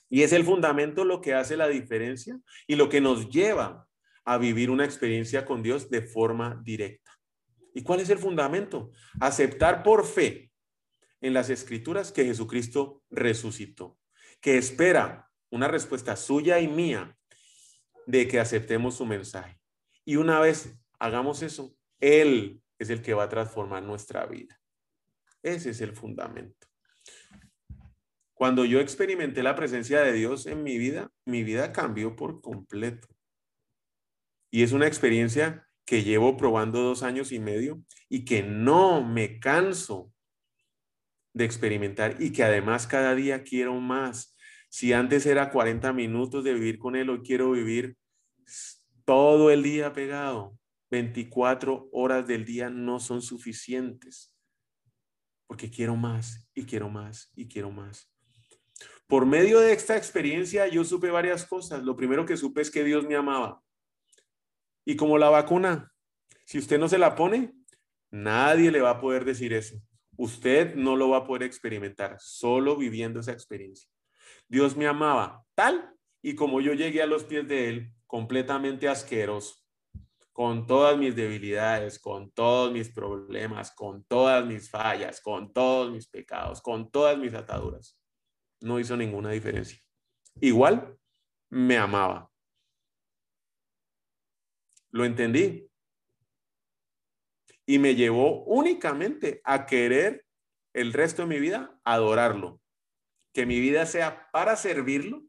Y 0.09 0.21
es 0.21 0.31
el 0.31 0.43
fundamento 0.43 1.03
lo 1.03 1.19
que 1.19 1.33
hace 1.33 1.57
la 1.57 1.67
diferencia 1.67 2.39
y 2.67 2.75
lo 2.75 2.87
que 2.87 3.01
nos 3.01 3.29
lleva 3.29 3.87
a 4.23 4.37
vivir 4.37 4.69
una 4.69 4.85
experiencia 4.85 5.45
con 5.45 5.63
Dios 5.63 5.89
de 5.89 6.01
forma 6.01 6.61
directa. 6.63 7.11
¿Y 7.73 7.83
cuál 7.83 7.99
es 7.99 8.09
el 8.09 8.17
fundamento? 8.17 8.91
Aceptar 9.19 9.83
por 9.83 10.05
fe 10.05 10.51
en 11.21 11.33
las 11.33 11.49
escrituras 11.49 12.11
que 12.11 12.25
Jesucristo 12.25 13.03
resucitó, 13.09 13.97
que 14.41 14.57
espera 14.57 15.29
una 15.49 15.67
respuesta 15.67 16.15
suya 16.15 16.59
y 16.59 16.67
mía 16.67 17.17
de 18.05 18.27
que 18.27 18.39
aceptemos 18.39 18.95
su 18.95 19.05
mensaje. 19.05 19.59
Y 20.05 20.15
una 20.15 20.39
vez 20.39 20.77
hagamos 20.99 21.41
eso, 21.41 21.75
Él 21.99 22.61
es 22.79 22.89
el 22.89 23.01
que 23.01 23.13
va 23.13 23.23
a 23.23 23.29
transformar 23.29 23.83
nuestra 23.83 24.25
vida. 24.25 24.59
Ese 25.43 25.71
es 25.71 25.81
el 25.81 25.93
fundamento. 25.93 26.67
Cuando 28.33 28.65
yo 28.65 28.79
experimenté 28.79 29.41
la 29.41 29.55
presencia 29.55 30.01
de 30.01 30.13
Dios 30.13 30.45
en 30.45 30.63
mi 30.63 30.77
vida, 30.77 31.11
mi 31.25 31.43
vida 31.43 31.71
cambió 31.71 32.15
por 32.15 32.41
completo. 32.41 33.07
Y 34.51 34.63
es 34.63 34.73
una 34.73 34.87
experiencia 34.87 35.67
que 35.85 36.03
llevo 36.03 36.37
probando 36.37 36.81
dos 36.81 37.01
años 37.01 37.31
y 37.31 37.39
medio 37.39 37.81
y 38.09 38.25
que 38.25 38.43
no 38.43 39.03
me 39.03 39.39
canso 39.39 40.13
de 41.33 41.45
experimentar 41.45 42.21
y 42.21 42.31
que 42.31 42.43
además 42.43 42.87
cada 42.87 43.15
día 43.15 43.43
quiero 43.43 43.73
más. 43.79 44.35
Si 44.69 44.93
antes 44.93 45.25
era 45.25 45.49
40 45.49 45.93
minutos 45.93 46.43
de 46.43 46.53
vivir 46.53 46.77
con 46.77 46.95
Él, 46.95 47.09
hoy 47.09 47.21
quiero 47.23 47.51
vivir 47.51 47.97
todo 49.05 49.49
el 49.49 49.63
día 49.63 49.93
pegado. 49.93 50.59
24 50.89 51.89
horas 51.91 52.27
del 52.27 52.45
día 52.45 52.69
no 52.69 52.99
son 52.99 53.21
suficientes 53.21 54.33
porque 55.47 55.71
quiero 55.71 55.95
más 55.95 56.45
y 56.53 56.65
quiero 56.65 56.89
más 56.89 57.31
y 57.35 57.47
quiero 57.47 57.71
más. 57.71 58.11
Por 59.07 59.25
medio 59.25 59.59
de 59.59 59.71
esta 59.71 59.95
experiencia 59.95 60.67
yo 60.67 60.83
supe 60.83 61.09
varias 61.09 61.45
cosas. 61.45 61.83
Lo 61.83 61.95
primero 61.95 62.25
que 62.25 62.37
supe 62.37 62.61
es 62.61 62.69
que 62.69 62.83
Dios 62.83 63.05
me 63.07 63.15
amaba. 63.15 63.61
Y 64.85 64.97
como 64.97 65.17
la 65.17 65.29
vacuna, 65.29 65.91
si 66.45 66.59
usted 66.59 66.77
no 66.77 66.89
se 66.89 66.97
la 66.97 67.15
pone, 67.15 67.53
nadie 68.11 68.71
le 68.71 68.81
va 68.81 68.91
a 68.91 69.01
poder 69.01 69.23
decir 69.25 69.53
eso. 69.53 69.81
Usted 70.17 70.75
no 70.75 70.95
lo 70.95 71.09
va 71.09 71.19
a 71.19 71.25
poder 71.25 71.43
experimentar, 71.43 72.17
solo 72.19 72.75
viviendo 72.75 73.21
esa 73.21 73.31
experiencia. 73.31 73.89
Dios 74.47 74.75
me 74.75 74.87
amaba 74.87 75.43
tal 75.55 75.93
y 76.21 76.35
como 76.35 76.59
yo 76.59 76.73
llegué 76.73 77.01
a 77.01 77.07
los 77.07 77.23
pies 77.23 77.47
de 77.47 77.69
Él, 77.69 77.93
completamente 78.05 78.89
asqueroso 78.89 79.66
con 80.37 80.67
todas 80.67 80.95
mis 80.95 81.15
debilidades, 81.15 81.97
con 81.97 82.29
todos 82.29 82.71
mis 82.71 82.89
problemas, 82.89 83.71
con 83.71 84.03
todas 84.03 84.45
mis 84.45 84.69
fallas, 84.69 85.19
con 85.19 85.51
todos 85.51 85.91
mis 85.91 86.07
pecados, 86.07 86.61
con 86.61 86.91
todas 86.91 87.17
mis 87.17 87.33
ataduras. 87.33 87.99
No 88.61 88.79
hizo 88.79 88.95
ninguna 88.95 89.31
diferencia. 89.31 89.79
Igual 90.39 90.95
me 91.49 91.75
amaba. 91.77 92.31
Lo 94.91 95.05
entendí. 95.05 95.67
Y 97.65 97.79
me 97.79 97.95
llevó 97.95 98.43
únicamente 98.43 99.41
a 99.43 99.65
querer 99.65 100.23
el 100.71 100.93
resto 100.93 101.23
de 101.23 101.29
mi 101.29 101.39
vida 101.39 101.81
adorarlo. 101.83 102.61
Que 103.33 103.47
mi 103.47 103.59
vida 103.59 103.87
sea 103.87 104.29
para 104.31 104.55
servirlo 104.55 105.23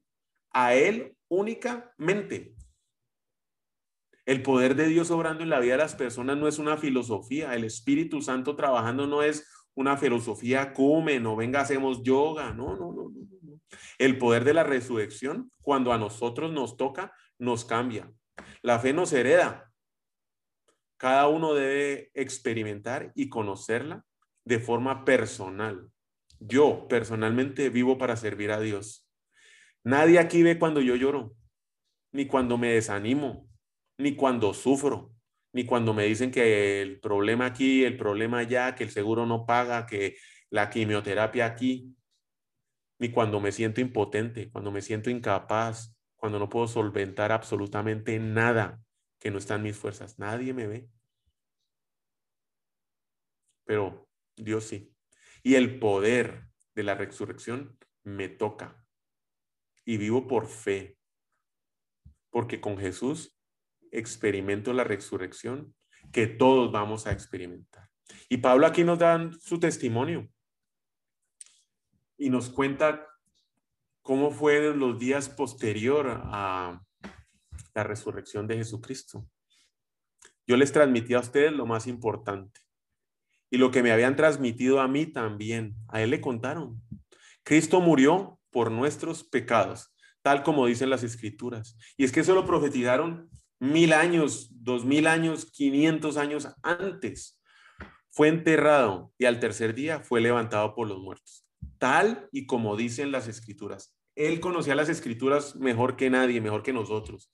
a 0.50 0.74
Él 0.74 1.16
únicamente. 1.28 2.57
El 4.28 4.42
poder 4.42 4.74
de 4.74 4.88
Dios 4.88 5.10
obrando 5.10 5.42
en 5.42 5.48
la 5.48 5.58
vida 5.58 5.72
de 5.72 5.78
las 5.78 5.94
personas 5.94 6.36
no 6.36 6.48
es 6.48 6.58
una 6.58 6.76
filosofía. 6.76 7.54
El 7.54 7.64
Espíritu 7.64 8.20
Santo 8.20 8.56
trabajando 8.56 9.06
no 9.06 9.22
es 9.22 9.48
una 9.72 9.96
filosofía 9.96 10.74
come, 10.74 11.18
no 11.18 11.34
venga, 11.34 11.62
hacemos 11.62 12.02
yoga. 12.02 12.52
No, 12.52 12.76
no, 12.76 12.92
no, 12.92 13.08
no, 13.08 13.60
El 13.96 14.18
poder 14.18 14.44
de 14.44 14.52
la 14.52 14.64
resurrección, 14.64 15.50
cuando 15.62 15.94
a 15.94 15.98
nosotros 15.98 16.52
nos 16.52 16.76
toca, 16.76 17.14
nos 17.38 17.64
cambia. 17.64 18.12
La 18.60 18.78
fe 18.78 18.92
nos 18.92 19.14
hereda. 19.14 19.72
Cada 20.98 21.26
uno 21.28 21.54
debe 21.54 22.10
experimentar 22.12 23.12
y 23.14 23.30
conocerla 23.30 24.04
de 24.44 24.58
forma 24.58 25.06
personal. 25.06 25.88
Yo 26.38 26.86
personalmente 26.86 27.70
vivo 27.70 27.96
para 27.96 28.14
servir 28.14 28.50
a 28.50 28.60
Dios. 28.60 29.08
Nadie 29.84 30.18
aquí 30.18 30.42
ve 30.42 30.58
cuando 30.58 30.82
yo 30.82 30.96
lloro, 30.96 31.34
ni 32.12 32.26
cuando 32.26 32.58
me 32.58 32.74
desanimo, 32.74 33.47
ni 33.98 34.14
cuando 34.14 34.54
sufro, 34.54 35.12
ni 35.52 35.66
cuando 35.66 35.92
me 35.92 36.04
dicen 36.04 36.30
que 36.30 36.80
el 36.80 37.00
problema 37.00 37.46
aquí, 37.46 37.84
el 37.84 37.96
problema 37.96 38.38
allá, 38.38 38.74
que 38.74 38.84
el 38.84 38.90
seguro 38.90 39.26
no 39.26 39.44
paga, 39.44 39.86
que 39.86 40.16
la 40.50 40.70
quimioterapia 40.70 41.46
aquí, 41.46 41.96
ni 43.00 43.10
cuando 43.10 43.40
me 43.40 43.52
siento 43.52 43.80
impotente, 43.80 44.50
cuando 44.50 44.70
me 44.70 44.82
siento 44.82 45.10
incapaz, 45.10 45.96
cuando 46.16 46.38
no 46.38 46.48
puedo 46.48 46.66
solventar 46.66 47.32
absolutamente 47.32 48.18
nada 48.18 48.80
que 49.18 49.30
no 49.30 49.38
está 49.38 49.56
en 49.56 49.62
mis 49.62 49.76
fuerzas. 49.76 50.18
Nadie 50.18 50.52
me 50.52 50.66
ve. 50.66 50.88
Pero 53.64 54.08
Dios 54.36 54.64
sí. 54.64 54.94
Y 55.42 55.54
el 55.54 55.78
poder 55.78 56.48
de 56.74 56.82
la 56.82 56.94
resurrección 56.94 57.78
me 58.02 58.28
toca. 58.28 58.84
Y 59.84 59.96
vivo 59.96 60.26
por 60.26 60.46
fe. 60.46 60.98
Porque 62.30 62.60
con 62.60 62.78
Jesús 62.78 63.37
experimento 63.92 64.72
la 64.72 64.84
resurrección 64.84 65.74
que 66.12 66.26
todos 66.26 66.72
vamos 66.72 67.06
a 67.06 67.12
experimentar. 67.12 67.88
Y 68.28 68.38
Pablo 68.38 68.66
aquí 68.66 68.84
nos 68.84 68.98
da 68.98 69.30
su 69.40 69.60
testimonio 69.60 70.28
y 72.16 72.30
nos 72.30 72.48
cuenta 72.50 73.06
cómo 74.02 74.30
fueron 74.30 74.78
los 74.78 74.98
días 74.98 75.28
posterior 75.28 76.20
a 76.24 76.80
la 77.74 77.84
resurrección 77.84 78.46
de 78.46 78.56
Jesucristo. 78.56 79.28
Yo 80.46 80.56
les 80.56 80.72
transmití 80.72 81.14
a 81.14 81.20
ustedes 81.20 81.52
lo 81.52 81.66
más 81.66 81.86
importante 81.86 82.60
y 83.50 83.58
lo 83.58 83.70
que 83.70 83.82
me 83.82 83.92
habían 83.92 84.16
transmitido 84.16 84.80
a 84.80 84.88
mí 84.88 85.06
también. 85.06 85.74
A 85.88 86.02
él 86.02 86.10
le 86.10 86.20
contaron. 86.20 86.82
Cristo 87.42 87.80
murió 87.80 88.40
por 88.50 88.70
nuestros 88.70 89.24
pecados, 89.24 89.94
tal 90.22 90.42
como 90.42 90.66
dicen 90.66 90.90
las 90.90 91.02
escrituras. 91.02 91.76
Y 91.96 92.04
es 92.04 92.12
que 92.12 92.20
eso 92.20 92.34
lo 92.34 92.46
profetizaron 92.46 93.30
mil 93.60 93.92
años, 93.92 94.48
dos 94.50 94.84
mil 94.84 95.06
años, 95.06 95.50
quinientos 95.50 96.16
años 96.16 96.48
antes. 96.62 97.40
Fue 98.10 98.28
enterrado 98.28 99.12
y 99.18 99.26
al 99.26 99.40
tercer 99.40 99.74
día 99.74 100.00
fue 100.00 100.20
levantado 100.20 100.74
por 100.74 100.88
los 100.88 100.98
muertos. 100.98 101.46
Tal 101.78 102.28
y 102.32 102.46
como 102.46 102.76
dicen 102.76 103.12
las 103.12 103.28
escrituras. 103.28 103.94
Él 104.14 104.40
conocía 104.40 104.74
las 104.74 104.88
escrituras 104.88 105.54
mejor 105.56 105.96
que 105.96 106.10
nadie, 106.10 106.40
mejor 106.40 106.62
que 106.62 106.72
nosotros. 106.72 107.32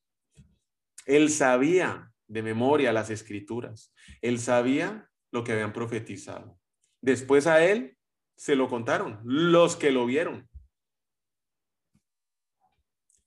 Él 1.06 1.30
sabía 1.30 2.12
de 2.26 2.42
memoria 2.42 2.92
las 2.92 3.10
escrituras. 3.10 3.94
Él 4.20 4.38
sabía 4.38 5.08
lo 5.30 5.44
que 5.44 5.52
habían 5.52 5.72
profetizado. 5.72 6.58
Después 7.00 7.46
a 7.46 7.64
él 7.64 7.96
se 8.36 8.56
lo 8.56 8.68
contaron, 8.68 9.20
los 9.24 9.76
que 9.76 9.92
lo 9.92 10.06
vieron. 10.06 10.48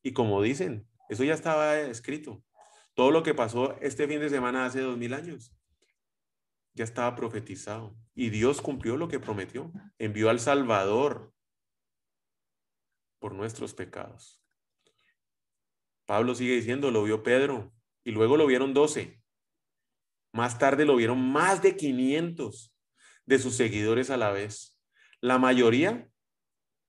Y 0.04 0.14
como 0.14 0.42
dicen, 0.42 0.88
Eso 1.10 1.24
ya 1.24 1.34
estaba 1.34 1.80
escrito. 1.80 2.44
Todo 2.98 3.12
lo 3.12 3.22
que 3.22 3.36
pasó 3.36 3.78
este 3.80 4.08
fin 4.08 4.20
de 4.20 4.28
semana 4.28 4.66
hace 4.66 4.82
dos 4.82 4.98
mil 4.98 5.14
años 5.14 5.56
ya 6.74 6.84
estaba 6.84 7.16
profetizado. 7.16 7.96
Y 8.16 8.32
Dios 8.32 8.60
cumplió 8.60 8.98
lo 8.98 9.08
que 9.08 9.20
prometió. 9.20 9.72
Envió 10.00 10.32
al 10.32 10.40
Salvador 10.40 11.32
por 13.20 13.36
nuestros 13.36 13.76
pecados. 13.76 14.42
Pablo 16.08 16.34
sigue 16.34 16.56
diciendo, 16.56 16.90
lo 16.90 17.04
vio 17.04 17.22
Pedro 17.22 17.72
y 18.04 18.10
luego 18.14 18.36
lo 18.36 18.48
vieron 18.48 18.74
doce. 18.74 19.22
Más 20.34 20.58
tarde 20.58 20.84
lo 20.84 20.96
vieron 20.96 21.22
más 21.22 21.62
de 21.62 21.78
500 21.78 22.74
de 23.28 23.38
sus 23.38 23.56
seguidores 23.56 24.10
a 24.10 24.18
la 24.18 24.32
vez. 24.32 24.76
La 25.22 25.38
mayoría 25.38 26.10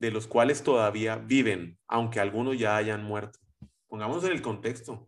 de 0.00 0.10
los 0.10 0.26
cuales 0.26 0.62
todavía 0.62 1.16
viven, 1.16 1.78
aunque 1.86 2.18
algunos 2.18 2.58
ya 2.58 2.78
hayan 2.78 3.04
muerto. 3.04 3.40
Pongamos 3.88 4.24
en 4.24 4.32
el 4.32 4.40
contexto. 4.40 5.04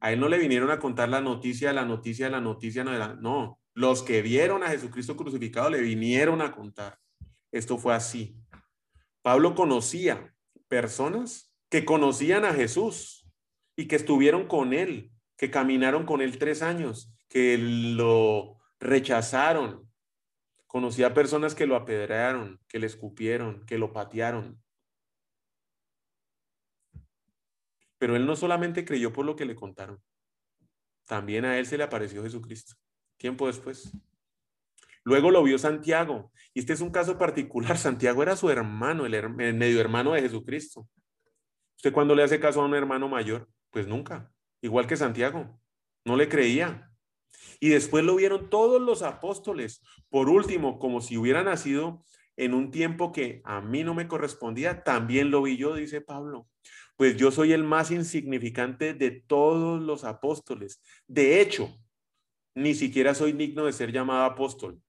A 0.00 0.12
él 0.12 0.20
no 0.20 0.28
le 0.28 0.38
vinieron 0.38 0.70
a 0.70 0.78
contar 0.78 1.08
la 1.08 1.20
noticia, 1.20 1.72
la 1.72 1.84
noticia, 1.84 2.28
la 2.28 2.40
noticia, 2.40 2.84
no, 2.84 3.14
no. 3.16 3.60
Los 3.74 4.02
que 4.02 4.22
vieron 4.22 4.62
a 4.62 4.68
Jesucristo 4.68 5.16
crucificado 5.16 5.70
le 5.70 5.80
vinieron 5.80 6.40
a 6.40 6.52
contar. 6.52 6.98
Esto 7.50 7.78
fue 7.78 7.94
así. 7.94 8.36
Pablo 9.22 9.54
conocía 9.54 10.34
personas 10.68 11.52
que 11.68 11.84
conocían 11.84 12.44
a 12.44 12.54
Jesús 12.54 13.28
y 13.76 13.86
que 13.86 13.96
estuvieron 13.96 14.46
con 14.46 14.72
él, 14.72 15.10
que 15.36 15.50
caminaron 15.50 16.06
con 16.06 16.20
él 16.20 16.38
tres 16.38 16.62
años, 16.62 17.12
que 17.28 17.58
lo 17.58 18.58
rechazaron. 18.80 19.90
Conocía 20.66 21.14
personas 21.14 21.54
que 21.54 21.66
lo 21.66 21.76
apedrearon, 21.76 22.60
que 22.68 22.78
le 22.78 22.86
escupieron, 22.86 23.64
que 23.66 23.78
lo 23.78 23.92
patearon. 23.92 24.60
Pero 27.98 28.16
él 28.16 28.26
no 28.26 28.36
solamente 28.36 28.84
creyó 28.84 29.12
por 29.12 29.24
lo 29.24 29.36
que 29.36 29.46
le 29.46 29.54
contaron, 29.54 30.02
también 31.06 31.44
a 31.44 31.58
él 31.58 31.66
se 31.66 31.78
le 31.78 31.84
apareció 31.84 32.22
Jesucristo, 32.22 32.74
tiempo 33.16 33.46
después. 33.46 33.92
Luego 35.04 35.30
lo 35.30 35.42
vio 35.44 35.56
Santiago, 35.56 36.32
y 36.52 36.60
este 36.60 36.72
es 36.72 36.80
un 36.80 36.90
caso 36.90 37.16
particular. 37.16 37.78
Santiago 37.78 38.22
era 38.22 38.36
su 38.36 38.50
hermano, 38.50 39.06
el, 39.06 39.30
medio 39.30 39.80
hermano 39.80 40.12
de 40.12 40.22
Jesucristo. 40.22 40.88
¿Usted 41.76 41.92
cuando 41.92 42.14
le 42.14 42.24
hace 42.24 42.40
caso 42.40 42.60
a 42.60 42.64
un 42.64 42.74
hermano 42.74 43.08
mayor? 43.08 43.48
Pues 43.70 43.86
nunca, 43.86 44.32
igual 44.60 44.86
que 44.86 44.96
Santiago, 44.96 45.60
no 46.04 46.16
le 46.16 46.28
creía. 46.28 46.90
Y 47.60 47.68
después 47.68 48.04
lo 48.04 48.16
vieron 48.16 48.50
todos 48.50 48.80
los 48.82 49.02
apóstoles. 49.02 49.82
Por 50.08 50.28
último, 50.28 50.78
como 50.78 51.00
si 51.00 51.16
hubiera 51.16 51.42
nacido 51.42 52.02
en 52.36 52.52
un 52.52 52.70
tiempo 52.70 53.12
que 53.12 53.42
a 53.44 53.60
mí 53.60 53.84
no 53.84 53.94
me 53.94 54.08
correspondía, 54.08 54.82
también 54.82 55.30
lo 55.30 55.42
vi 55.42 55.56
yo, 55.56 55.74
dice 55.74 56.00
Pablo 56.00 56.48
pues 56.96 57.16
yo 57.16 57.30
soy 57.30 57.52
el 57.52 57.62
más 57.62 57.90
insignificante 57.90 58.94
de 58.94 59.10
todos 59.10 59.80
los 59.82 60.04
apóstoles. 60.04 60.80
De 61.06 61.40
hecho, 61.40 61.78
ni 62.54 62.74
siquiera 62.74 63.14
soy 63.14 63.32
digno 63.32 63.66
de 63.66 63.72
ser 63.72 63.92
llamado 63.92 64.24
apóstol, 64.24 64.82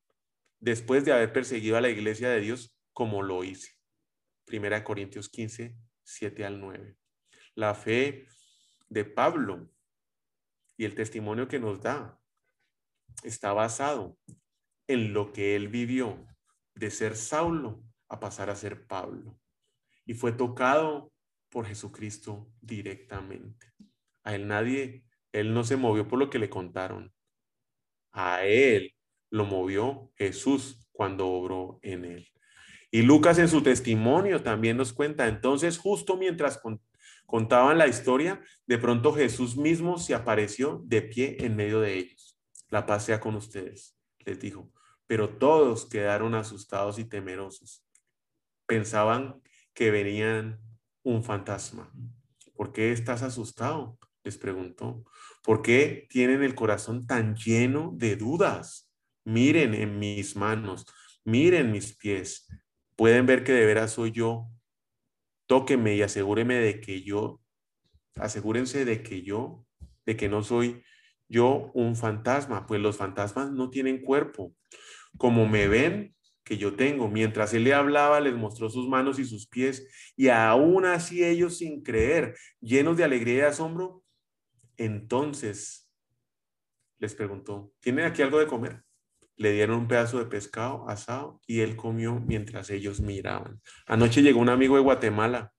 después 0.60 1.04
de 1.04 1.12
haber 1.12 1.34
perseguido 1.34 1.78
a 1.78 1.82
la 1.82 1.90
iglesia 1.90 2.30
de 2.30 2.40
Dios 2.40 2.78
como 2.94 3.22
lo 3.22 3.44
hice. 3.44 3.74
Primera 4.46 4.84
Corintios 4.84 5.28
15, 5.28 5.76
7 6.04 6.46
al 6.46 6.62
9. 6.62 6.96
La 7.56 7.76
fe 7.76 8.28
de 8.88 9.04
Pablo 9.04 9.70
y 10.78 10.86
el 10.86 10.96
testimonio 10.96 11.50
que 11.50 11.60
nos 11.60 11.82
da 11.82 12.18
está 13.24 13.52
basado 13.52 14.18
en 14.88 15.12
lo 15.12 15.34
que 15.34 15.58
él 15.58 15.68
vivió 15.68 16.26
de 16.76 16.90
ser 16.90 17.18
Saulo 17.18 17.84
a 18.08 18.20
pasar 18.22 18.50
a 18.50 18.56
ser 18.56 18.88
Pablo. 18.88 19.38
Y 20.06 20.14
fue 20.14 20.32
tocado 20.32 21.12
por 21.58 21.66
Jesucristo 21.66 22.54
directamente. 22.62 23.74
A 24.24 24.36
él 24.36 24.48
nadie, 24.48 25.04
él 25.32 25.56
no 25.56 25.64
se 25.64 25.76
movió 25.76 26.08
por 26.08 26.20
lo 26.20 26.30
que 26.30 26.38
le 26.38 26.52
contaron. 26.52 27.12
A 28.12 28.46
él 28.46 28.94
lo 29.32 29.44
movió 29.44 30.12
Jesús 30.18 30.88
cuando 30.92 31.26
obró 31.26 31.80
en 31.82 32.06
él. 32.06 32.28
Y 32.92 33.02
Lucas 33.02 33.40
en 33.40 33.48
su 33.48 33.64
testimonio 33.64 34.44
también 34.44 34.78
nos 34.78 34.94
cuenta, 34.94 35.28
entonces 35.28 35.80
justo 35.80 36.16
mientras 36.16 36.62
contaban 37.26 37.80
la 37.80 37.88
historia, 37.88 38.40
de 38.68 38.78
pronto 38.78 39.12
Jesús 39.12 39.58
mismo 39.58 39.98
se 39.98 40.14
apareció 40.14 40.84
de 40.86 41.02
pie 41.02 41.38
en 41.40 41.56
medio 41.56 41.82
de 41.82 41.96
ellos. 41.98 42.38
La 42.70 42.86
paz 42.86 43.06
sea 43.06 43.20
con 43.20 43.34
ustedes, 43.34 43.98
les 44.20 44.40
dijo. 44.40 44.72
Pero 45.08 45.28
todos 45.40 45.88
quedaron 45.88 46.36
asustados 46.36 47.00
y 47.00 47.06
temerosos. 47.06 47.84
Pensaban 48.68 49.42
que 49.74 49.90
venían 49.90 50.67
un 51.08 51.24
fantasma. 51.24 51.90
¿Por 52.54 52.74
qué 52.74 52.92
estás 52.92 53.24
asustado? 53.24 53.98
Les 54.24 54.38
preguntó. 54.38 55.06
¿Por 55.42 55.62
qué 55.62 56.06
tienen 56.10 56.44
el 56.44 56.54
corazón 56.54 57.08
tan 57.08 57.36
lleno 57.36 57.94
de 57.96 58.18
dudas? 58.18 58.92
Miren 59.24 59.74
en 59.74 60.00
mis 60.00 60.36
manos, 60.36 60.86
miren 61.24 61.72
mis 61.72 61.96
pies. 61.96 62.48
Pueden 62.98 63.26
ver 63.26 63.46
que 63.46 63.54
de 63.54 63.66
veras 63.66 63.92
soy 63.92 64.12
yo. 64.12 64.50
Tóqueme 65.46 65.96
y 65.96 66.02
asegúreme 66.02 66.56
de 66.56 66.82
que 66.82 67.02
yo, 67.04 67.42
asegúrense 68.16 68.84
de 68.84 69.02
que 69.02 69.22
yo, 69.22 69.66
de 70.06 70.18
que 70.18 70.28
no 70.28 70.44
soy 70.44 70.84
yo 71.30 71.72
un 71.74 71.96
fantasma, 71.96 72.66
pues 72.68 72.82
los 72.82 72.98
fantasmas 72.98 73.52
no 73.52 73.70
tienen 73.70 74.02
cuerpo. 74.02 74.54
Como 75.18 75.48
me 75.48 75.70
ven, 75.70 76.17
que 76.48 76.58
yo 76.58 76.76
tengo. 76.76 77.10
Mientras 77.10 77.54
él 77.54 77.66
le 77.66 77.74
hablaba, 77.74 78.22
les 78.22 78.34
mostró 78.34 78.70
sus 78.70 78.88
manos 78.88 79.20
y 79.20 79.26
sus 79.26 79.48
pies, 79.48 79.86
y 80.16 80.30
aún 80.30 80.86
así 80.86 81.24
ellos 81.24 81.58
sin 81.58 81.84
creer, 81.84 82.38
llenos 82.62 82.96
de 82.96 83.04
alegría 83.04 83.36
y 83.36 83.42
asombro, 83.42 84.04
entonces 84.78 85.92
les 87.00 87.14
preguntó, 87.16 87.74
¿tienen 87.82 88.06
aquí 88.06 88.22
algo 88.22 88.40
de 88.40 88.48
comer? 88.48 88.82
Le 89.36 89.52
dieron 89.52 89.78
un 89.78 89.88
pedazo 89.88 90.20
de 90.20 90.26
pescado 90.26 90.88
asado 90.90 91.42
y 91.46 91.60
él 91.60 91.76
comió 91.76 92.20
mientras 92.20 92.70
ellos 92.70 93.02
miraban. 93.02 93.62
Anoche 93.86 94.22
llegó 94.22 94.40
un 94.40 94.50
amigo 94.50 94.78
de 94.78 94.82
Guatemala 94.82 95.54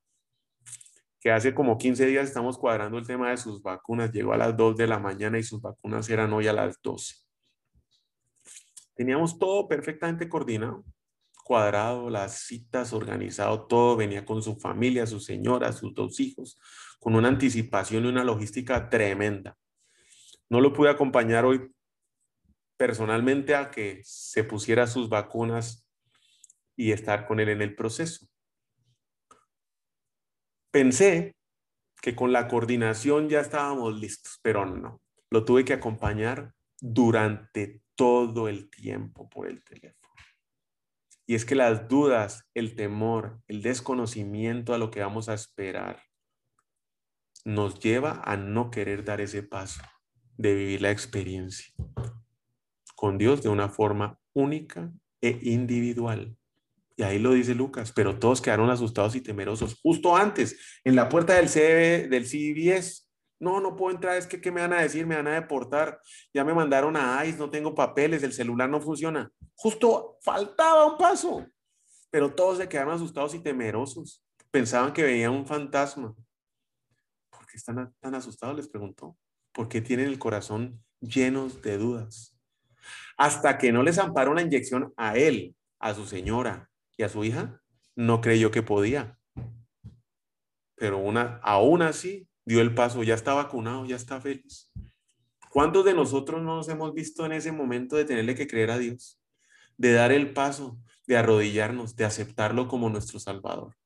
que 1.21 1.31
hace 1.31 1.55
como 1.55 1.79
15 1.79 2.07
días 2.07 2.27
estamos 2.27 2.59
cuadrando 2.59 2.97
el 2.99 3.07
tema 3.07 3.31
de 3.31 3.37
sus 3.37 3.63
vacunas. 3.63 4.11
Llegó 4.11 4.33
a 4.33 4.37
las 4.37 4.57
2 4.57 4.77
de 4.77 4.87
la 4.87 4.99
mañana 4.99 5.39
y 5.39 5.43
sus 5.43 5.61
vacunas 5.61 6.09
eran 6.09 6.33
hoy 6.33 6.49
a 6.49 6.53
las 6.53 6.81
12. 6.83 7.28
Teníamos 8.99 9.39
todo 9.39 9.69
perfectamente 9.69 10.29
coordinado, 10.29 10.85
cuadrado, 11.45 12.11
las 12.11 12.41
citas, 12.41 12.93
organizado, 12.93 13.69
todo. 13.69 13.97
Venía 13.97 14.27
con 14.27 14.43
su 14.43 14.57
familia, 14.57 15.07
su 15.07 15.21
señora, 15.21 15.73
sus 15.73 15.95
dos 15.95 16.19
hijos, 16.19 16.59
con 16.99 17.15
una 17.15 17.29
anticipación 17.29 18.05
y 18.05 18.09
una 18.09 18.25
logística 18.25 18.91
tremenda. 18.91 19.57
No 20.51 20.61
lo 20.61 20.73
pude 20.73 20.91
acompañar 20.91 21.45
hoy 21.45 21.73
personalmente 22.77 23.55
a 23.55 23.71
que 23.71 24.01
se 24.03 24.43
pusiera 24.43 24.89
sus 24.89 25.09
vacunas 25.09 25.89
y 26.75 26.91
estar 26.91 27.25
con 27.25 27.39
él 27.39 27.51
en 27.51 27.63
el 27.63 27.77
proceso. 27.77 28.27
Pensé 30.73 31.37
que 32.03 32.17
con 32.17 32.33
la 32.33 32.49
coordinación 32.49 33.29
ya 33.29 33.39
estábamos 33.39 33.95
listos, 33.95 34.41
pero 34.43 34.67
no. 34.67 35.01
Lo 35.31 35.45
tuve 35.45 35.65
que 35.65 35.75
acompañar 35.75 36.53
durante 36.81 37.81
todo 37.99 38.49
el 38.49 38.71
tiempo 38.71 39.29
por 39.29 39.49
el 39.49 39.63
teléfono. 39.65 40.15
Y 41.27 41.35
es 41.35 41.45
que 41.45 41.57
las 41.57 41.89
dudas, 41.89 42.49
el 42.55 42.77
temor, 42.77 43.43
el 43.49 43.61
desconocimiento 43.61 44.73
a 44.73 44.79
lo 44.79 44.93
que 44.93 45.01
vamos 45.01 45.29
a 45.29 45.35
esperar, 45.35 46.01
nos 47.45 47.81
lleva 47.81 48.23
a 48.25 48.37
no 48.37 48.71
querer 48.71 49.05
dar 49.05 49.21
ese 49.21 49.43
paso 49.43 49.83
de 50.37 50.55
vivir 50.55 50.81
la 50.81 50.93
experiencia 50.93 51.75
con 52.95 53.19
Dios 53.19 53.43
de 53.43 53.49
una 53.49 53.69
forma 53.69 54.21
única 54.33 54.93
e 55.21 55.37
individual. 55.43 56.37
Y 56.97 57.03
ahí 57.03 57.19
lo 57.19 57.33
dice 57.33 57.55
Lucas, 57.55 57.93
pero 57.93 58.19
todos 58.19 58.41
quedaron 58.41 58.71
asustados 58.71 59.17
y 59.17 59.21
temerosos 59.21 59.79
justo 59.83 60.17
antes, 60.17 60.81
en 60.85 60.95
la 60.95 61.09
puerta 61.09 61.35
del, 61.35 61.49
CB, 61.49 62.09
del 62.09 62.27
CBS, 62.27 63.08
no, 63.41 63.61
no 63.61 63.77
puedo 63.77 63.95
entrar, 63.95 64.17
es 64.17 64.27
que 64.27 64.41
¿qué 64.41 64.51
me 64.51 64.61
van 64.61 64.73
a 64.73 64.83
decir? 64.83 65.07
Me 65.07 65.15
van 65.15 65.29
a 65.29 65.35
deportar. 65.35 66.01
Ya 66.35 66.45
me 66.45 66.55
mandaron 66.55 66.97
a 66.97 67.25
ICE, 67.25 67.39
no 67.39 67.51
tengo 67.51 67.75
papeles, 67.75 68.23
el 68.23 68.33
celular 68.33 68.69
no 68.69 68.81
funciona. 68.81 69.31
Justo 69.55 70.19
faltaba 70.23 70.87
un 70.87 70.99
paso. 70.99 71.47
Pero 72.11 72.35
todos 72.35 72.59
se 72.59 72.69
quedaron 72.69 72.95
asustados 72.95 73.35
y 73.35 73.41
temerosos. 73.41 74.25
Pensaban 74.51 74.93
que 74.93 75.03
veían 75.03 75.33
un 75.33 75.47
fantasma. 75.47 76.15
¿Por 77.31 77.47
qué 77.47 77.57
están 77.57 77.95
tan 78.01 78.15
asustados? 78.15 78.57
Les 78.57 78.69
preguntó. 78.69 79.17
¿Por 79.53 79.69
qué 79.69 79.81
tienen 79.81 80.07
el 80.07 80.19
corazón 80.19 80.83
llenos 81.01 81.63
de 81.63 81.79
dudas? 81.79 82.37
Hasta 83.17 83.59
que 83.59 83.73
no 83.73 83.83
les 83.83 83.99
amparó 83.99 84.35
la 84.35 84.43
inyección 84.43 84.93
a 84.97 85.17
él, 85.17 85.55
a 85.79 85.95
su 85.95 86.07
señora 86.07 86.71
y 86.97 87.03
a 87.03 87.09
su 87.09 87.25
hija, 87.25 87.63
no 87.95 88.21
creyó 88.21 88.51
que 88.51 88.63
podía. 88.63 89.19
Pero 90.77 90.99
una, 90.99 91.41
aún 91.43 91.83
así 91.83 92.28
dio 92.49 92.63
el 92.63 92.75
paso, 92.75 93.03
ya 93.03 93.15
está 93.15 93.35
vacunado, 93.35 93.85
ya 93.85 93.95
está 93.97 94.23
feliz. 94.23 94.73
¿Cuántos 95.51 95.85
de 95.85 95.93
nosotros 95.93 96.43
no 96.43 96.57
nos 96.57 96.69
hemos 96.71 96.95
visto 96.95 97.27
en 97.27 97.33
ese 97.33 97.53
momento 97.53 97.95
de 97.95 98.07
tenerle 98.07 98.35
que 98.35 98.47
creer 98.47 98.71
a 98.71 98.79
Dios? 98.79 99.21
De 99.77 99.93
dar 99.93 100.13
el 100.13 100.33
paso, 100.33 100.81
de 101.07 101.19
arrodillarnos, 101.19 101.95
de 101.95 102.07
aceptarlo 102.07 102.67
como 102.67 102.89
nuestro 102.89 103.21
Salvador. 103.21 103.77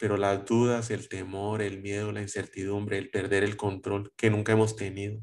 pero 0.00 0.16
las 0.16 0.44
dudas, 0.44 0.90
el 0.90 1.08
temor, 1.08 1.60
el 1.60 1.80
miedo, 1.80 2.12
la 2.12 2.22
incertidumbre, 2.22 2.98
el 2.98 3.10
perder 3.10 3.42
el 3.42 3.56
control 3.56 4.12
que 4.16 4.30
nunca 4.30 4.52
hemos 4.52 4.76
tenido, 4.76 5.20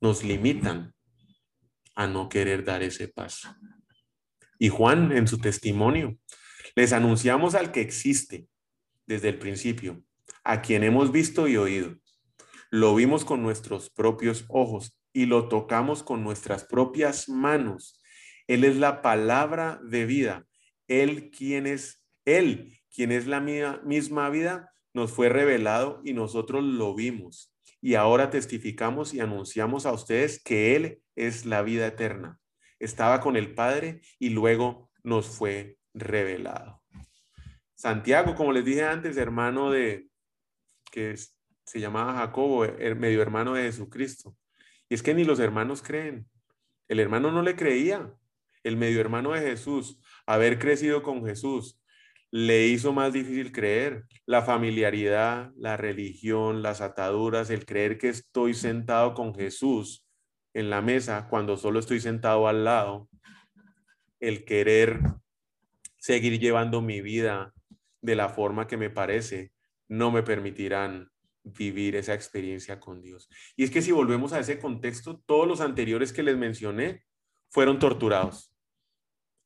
nos 0.00 0.22
limitan 0.22 0.94
a 1.96 2.06
no 2.06 2.28
querer 2.28 2.64
dar 2.64 2.82
ese 2.82 3.08
paso. 3.08 3.48
Y 4.58 4.68
Juan, 4.68 5.10
en 5.12 5.26
su 5.26 5.38
testimonio, 5.38 6.18
les 6.76 6.92
anunciamos 6.92 7.56
al 7.56 7.72
que 7.72 7.80
existe 7.80 8.48
desde 9.06 9.28
el 9.30 9.38
principio, 9.38 10.04
a 10.44 10.62
quien 10.62 10.82
hemos 10.82 11.12
visto 11.12 11.48
y 11.48 11.56
oído. 11.56 11.96
Lo 12.70 12.94
vimos 12.94 13.24
con 13.24 13.42
nuestros 13.42 13.90
propios 13.90 14.44
ojos 14.48 14.98
y 15.12 15.26
lo 15.26 15.48
tocamos 15.48 16.02
con 16.02 16.22
nuestras 16.22 16.64
propias 16.64 17.28
manos. 17.28 18.00
Él 18.46 18.64
es 18.64 18.76
la 18.76 19.02
palabra 19.02 19.80
de 19.84 20.06
vida. 20.06 20.46
Él 20.88 21.30
quien 21.30 21.66
es, 21.66 22.02
Él 22.24 22.78
quien 22.94 23.12
es 23.12 23.26
la 23.26 23.40
misma 23.40 24.30
vida, 24.30 24.72
nos 24.94 25.12
fue 25.12 25.28
revelado 25.28 26.00
y 26.04 26.12
nosotros 26.12 26.62
lo 26.62 26.94
vimos. 26.94 27.54
Y 27.80 27.94
ahora 27.94 28.30
testificamos 28.30 29.14
y 29.14 29.20
anunciamos 29.20 29.86
a 29.86 29.92
ustedes 29.92 30.42
que 30.42 30.76
Él 30.76 31.02
es 31.16 31.46
la 31.46 31.62
vida 31.62 31.86
eterna. 31.86 32.38
Estaba 32.78 33.20
con 33.20 33.36
el 33.36 33.54
Padre 33.54 34.02
y 34.18 34.30
luego 34.30 34.90
nos 35.02 35.26
fue 35.26 35.78
revelado. 35.94 36.82
Santiago, 37.74 38.34
como 38.34 38.52
les 38.52 38.64
dije 38.64 38.84
antes, 38.84 39.16
hermano 39.16 39.70
de, 39.70 40.08
que 40.92 41.16
se 41.16 41.80
llamaba 41.80 42.14
Jacobo, 42.14 42.64
el 42.64 42.94
medio 42.94 43.22
hermano 43.22 43.54
de 43.54 43.64
Jesucristo. 43.64 44.36
Y 44.88 44.94
es 44.94 45.02
que 45.02 45.14
ni 45.14 45.24
los 45.24 45.40
hermanos 45.40 45.82
creen. 45.82 46.28
El 46.86 47.00
hermano 47.00 47.32
no 47.32 47.42
le 47.42 47.56
creía. 47.56 48.14
El 48.62 48.76
medio 48.76 49.00
hermano 49.00 49.32
de 49.32 49.40
Jesús, 49.40 49.98
haber 50.24 50.60
crecido 50.60 51.02
con 51.02 51.26
Jesús, 51.26 51.82
le 52.30 52.66
hizo 52.66 52.92
más 52.92 53.12
difícil 53.12 53.50
creer. 53.50 54.04
La 54.26 54.42
familiaridad, 54.42 55.50
la 55.56 55.76
religión, 55.76 56.62
las 56.62 56.80
ataduras, 56.80 57.50
el 57.50 57.64
creer 57.64 57.98
que 57.98 58.10
estoy 58.10 58.54
sentado 58.54 59.14
con 59.14 59.34
Jesús 59.34 60.06
en 60.54 60.70
la 60.70 60.82
mesa 60.82 61.26
cuando 61.28 61.56
solo 61.56 61.80
estoy 61.80 62.00
sentado 62.00 62.46
al 62.46 62.64
lado, 62.64 63.08
el 64.20 64.44
querer 64.44 65.00
seguir 65.96 66.38
llevando 66.38 66.82
mi 66.82 67.00
vida 67.00 67.52
de 68.02 68.16
la 68.16 68.28
forma 68.28 68.66
que 68.66 68.76
me 68.76 68.90
parece, 68.90 69.52
no 69.88 70.10
me 70.10 70.22
permitirán 70.22 71.10
vivir 71.44 71.96
esa 71.96 72.14
experiencia 72.14 72.78
con 72.78 73.02
Dios. 73.02 73.28
Y 73.56 73.64
es 73.64 73.70
que 73.70 73.82
si 73.82 73.92
volvemos 73.92 74.32
a 74.32 74.40
ese 74.40 74.58
contexto, 74.58 75.22
todos 75.26 75.46
los 75.46 75.60
anteriores 75.60 76.12
que 76.12 76.22
les 76.22 76.36
mencioné 76.36 77.04
fueron 77.50 77.78
torturados. 77.78 78.54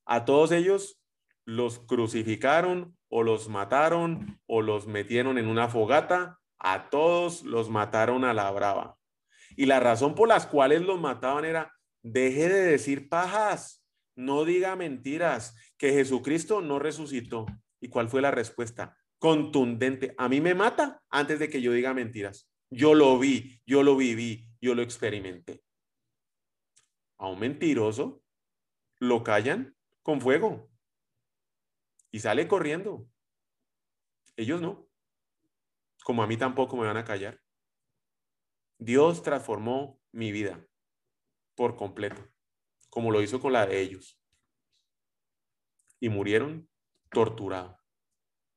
A 0.04 0.24
todos 0.24 0.52
ellos 0.52 1.02
los 1.44 1.78
crucificaron 1.78 2.96
o 3.08 3.22
los 3.22 3.48
mataron 3.48 4.40
o 4.46 4.62
los 4.62 4.86
metieron 4.86 5.38
en 5.38 5.48
una 5.48 5.68
fogata, 5.68 6.38
a 6.58 6.90
todos 6.90 7.42
los 7.42 7.70
mataron 7.70 8.24
a 8.24 8.34
la 8.34 8.50
brava. 8.50 8.96
Y 9.56 9.66
la 9.66 9.80
razón 9.80 10.14
por 10.14 10.28
las 10.28 10.46
cuales 10.46 10.82
los 10.82 11.00
mataban 11.00 11.44
era, 11.44 11.72
deje 12.02 12.48
de 12.48 12.62
decir 12.62 13.08
pajas, 13.08 13.84
no 14.16 14.44
diga 14.44 14.76
mentiras, 14.76 15.54
que 15.76 15.92
Jesucristo 15.92 16.60
no 16.60 16.78
resucitó. 16.78 17.46
¿Y 17.80 17.88
cuál 17.88 18.08
fue 18.08 18.22
la 18.22 18.30
respuesta? 18.30 18.96
Contundente. 19.26 20.14
A 20.18 20.28
mí 20.28 20.40
me 20.40 20.54
mata 20.54 21.02
antes 21.10 21.40
de 21.40 21.50
que 21.50 21.60
yo 21.60 21.72
diga 21.72 21.92
mentiras. 21.92 22.48
Yo 22.70 22.94
lo 22.94 23.18
vi, 23.18 23.60
yo 23.66 23.82
lo 23.82 23.96
viví, 23.96 24.48
yo 24.60 24.76
lo 24.76 24.82
experimenté. 24.82 25.64
A 27.18 27.26
un 27.26 27.40
mentiroso 27.40 28.22
lo 29.00 29.24
callan 29.24 29.76
con 30.04 30.20
fuego 30.20 30.70
y 32.12 32.20
sale 32.20 32.46
corriendo. 32.46 33.08
Ellos 34.36 34.60
no. 34.60 34.88
Como 36.04 36.22
a 36.22 36.28
mí 36.28 36.36
tampoco 36.36 36.76
me 36.76 36.86
van 36.86 36.96
a 36.96 37.04
callar. 37.04 37.42
Dios 38.78 39.24
transformó 39.24 40.00
mi 40.12 40.30
vida 40.30 40.64
por 41.56 41.74
completo, 41.74 42.30
como 42.90 43.10
lo 43.10 43.22
hizo 43.22 43.40
con 43.40 43.52
la 43.52 43.66
de 43.66 43.80
ellos 43.80 44.20
y 45.98 46.10
murieron 46.10 46.70
torturados, 47.10 47.85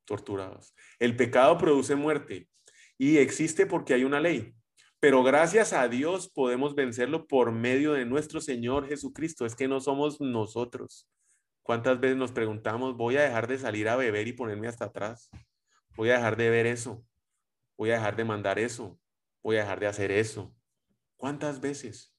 torturados. 0.10 0.76
El 1.00 1.16
pecado 1.16 1.58
produce 1.58 1.96
muerte 1.96 2.50
y 2.98 3.18
existe 3.18 3.66
porque 3.66 3.94
hay 3.94 4.04
una 4.04 4.20
ley, 4.20 4.54
pero 5.00 5.24
gracias 5.24 5.72
a 5.72 5.88
Dios 5.88 6.30
podemos 6.30 6.76
vencerlo 6.76 7.28
por 7.28 7.54
medio 7.54 7.94
de 7.94 8.06
nuestro 8.06 8.42
Señor 8.42 8.90
Jesucristo. 8.90 9.46
Es 9.46 9.56
que 9.56 9.68
no 9.68 9.80
somos 9.80 10.20
nosotros. 10.20 11.08
¿Cuántas 11.62 12.00
veces 12.00 12.18
nos 12.18 12.32
preguntamos, 12.32 12.98
voy 12.98 13.16
a 13.18 13.22
dejar 13.22 13.48
de 13.48 13.60
salir 13.60 13.88
a 13.88 13.96
beber 13.96 14.28
y 14.28 14.34
ponerme 14.34 14.68
hasta 14.68 14.86
atrás? 14.86 15.30
Voy 15.96 16.10
a 16.10 16.16
dejar 16.16 16.36
de 16.36 16.50
ver 16.50 16.66
eso. 16.66 17.06
Voy 17.78 17.92
a 17.92 17.94
dejar 17.94 18.16
de 18.16 18.26
mandar 18.26 18.60
eso. 18.60 19.00
Voy 19.44 19.58
a 19.58 19.62
dejar 19.62 19.80
de 19.80 19.88
hacer 19.88 20.12
eso. 20.12 20.54
¿Cuántas 21.16 21.62
veces? 21.62 22.14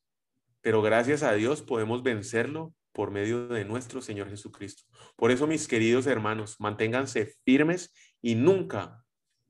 Pero 0.60 0.80
gracias 0.80 1.22
a 1.22 1.32
Dios 1.32 1.62
podemos 1.62 2.02
vencerlo 2.02 2.72
por 2.92 3.10
medio 3.10 3.48
de 3.48 3.64
nuestro 3.64 4.02
Señor 4.02 4.28
Jesucristo. 4.28 4.84
Por 5.16 5.30
eso, 5.30 5.46
mis 5.46 5.68
queridos 5.68 6.06
hermanos, 6.06 6.56
manténganse 6.58 7.34
firmes 7.44 7.92
y 8.20 8.34
nunca 8.34 9.04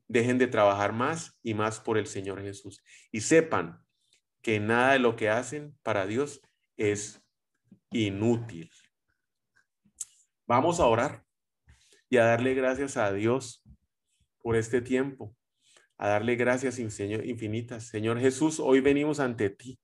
dejen 0.07 0.37
de 0.37 0.47
trabajar 0.47 0.93
más 0.93 1.39
y 1.41 1.53
más 1.53 1.79
por 1.79 1.97
el 1.97 2.07
Señor 2.07 2.41
Jesús. 2.41 2.83
Y 3.11 3.21
sepan 3.21 3.81
que 4.41 4.59
nada 4.59 4.93
de 4.93 4.99
lo 4.99 5.15
que 5.15 5.29
hacen 5.29 5.75
para 5.83 6.05
Dios 6.05 6.41
es 6.77 7.21
inútil. 7.91 8.69
Vamos 10.47 10.79
a 10.79 10.85
orar 10.85 11.23
y 12.09 12.17
a 12.17 12.25
darle 12.25 12.53
gracias 12.53 12.97
a 12.97 13.11
Dios 13.13 13.63
por 14.39 14.55
este 14.55 14.81
tiempo, 14.81 15.35
a 15.97 16.09
darle 16.09 16.35
gracias 16.35 16.79
infinitas. 16.79 17.87
Señor 17.87 18.19
Jesús, 18.19 18.59
hoy 18.59 18.81
venimos 18.81 19.19
ante 19.19 19.49
ti 19.49 19.79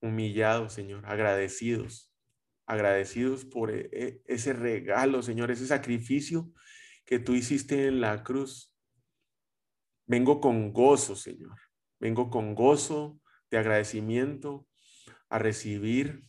humillados, 0.00 0.72
Señor, 0.72 1.04
agradecidos, 1.06 2.12
agradecidos 2.66 3.44
por 3.44 3.70
e, 3.70 3.88
e, 3.92 4.22
ese 4.26 4.52
regalo, 4.52 5.22
Señor, 5.22 5.50
ese 5.50 5.66
sacrificio 5.66 6.52
que 7.04 7.18
tú 7.18 7.34
hiciste 7.34 7.86
en 7.86 8.00
la 8.00 8.22
cruz. 8.22 8.74
Vengo 10.06 10.40
con 10.40 10.72
gozo, 10.72 11.16
Señor. 11.16 11.58
Vengo 11.98 12.30
con 12.30 12.54
gozo 12.54 13.20
de 13.50 13.58
agradecimiento 13.58 14.66
a 15.28 15.38
recibir 15.38 16.24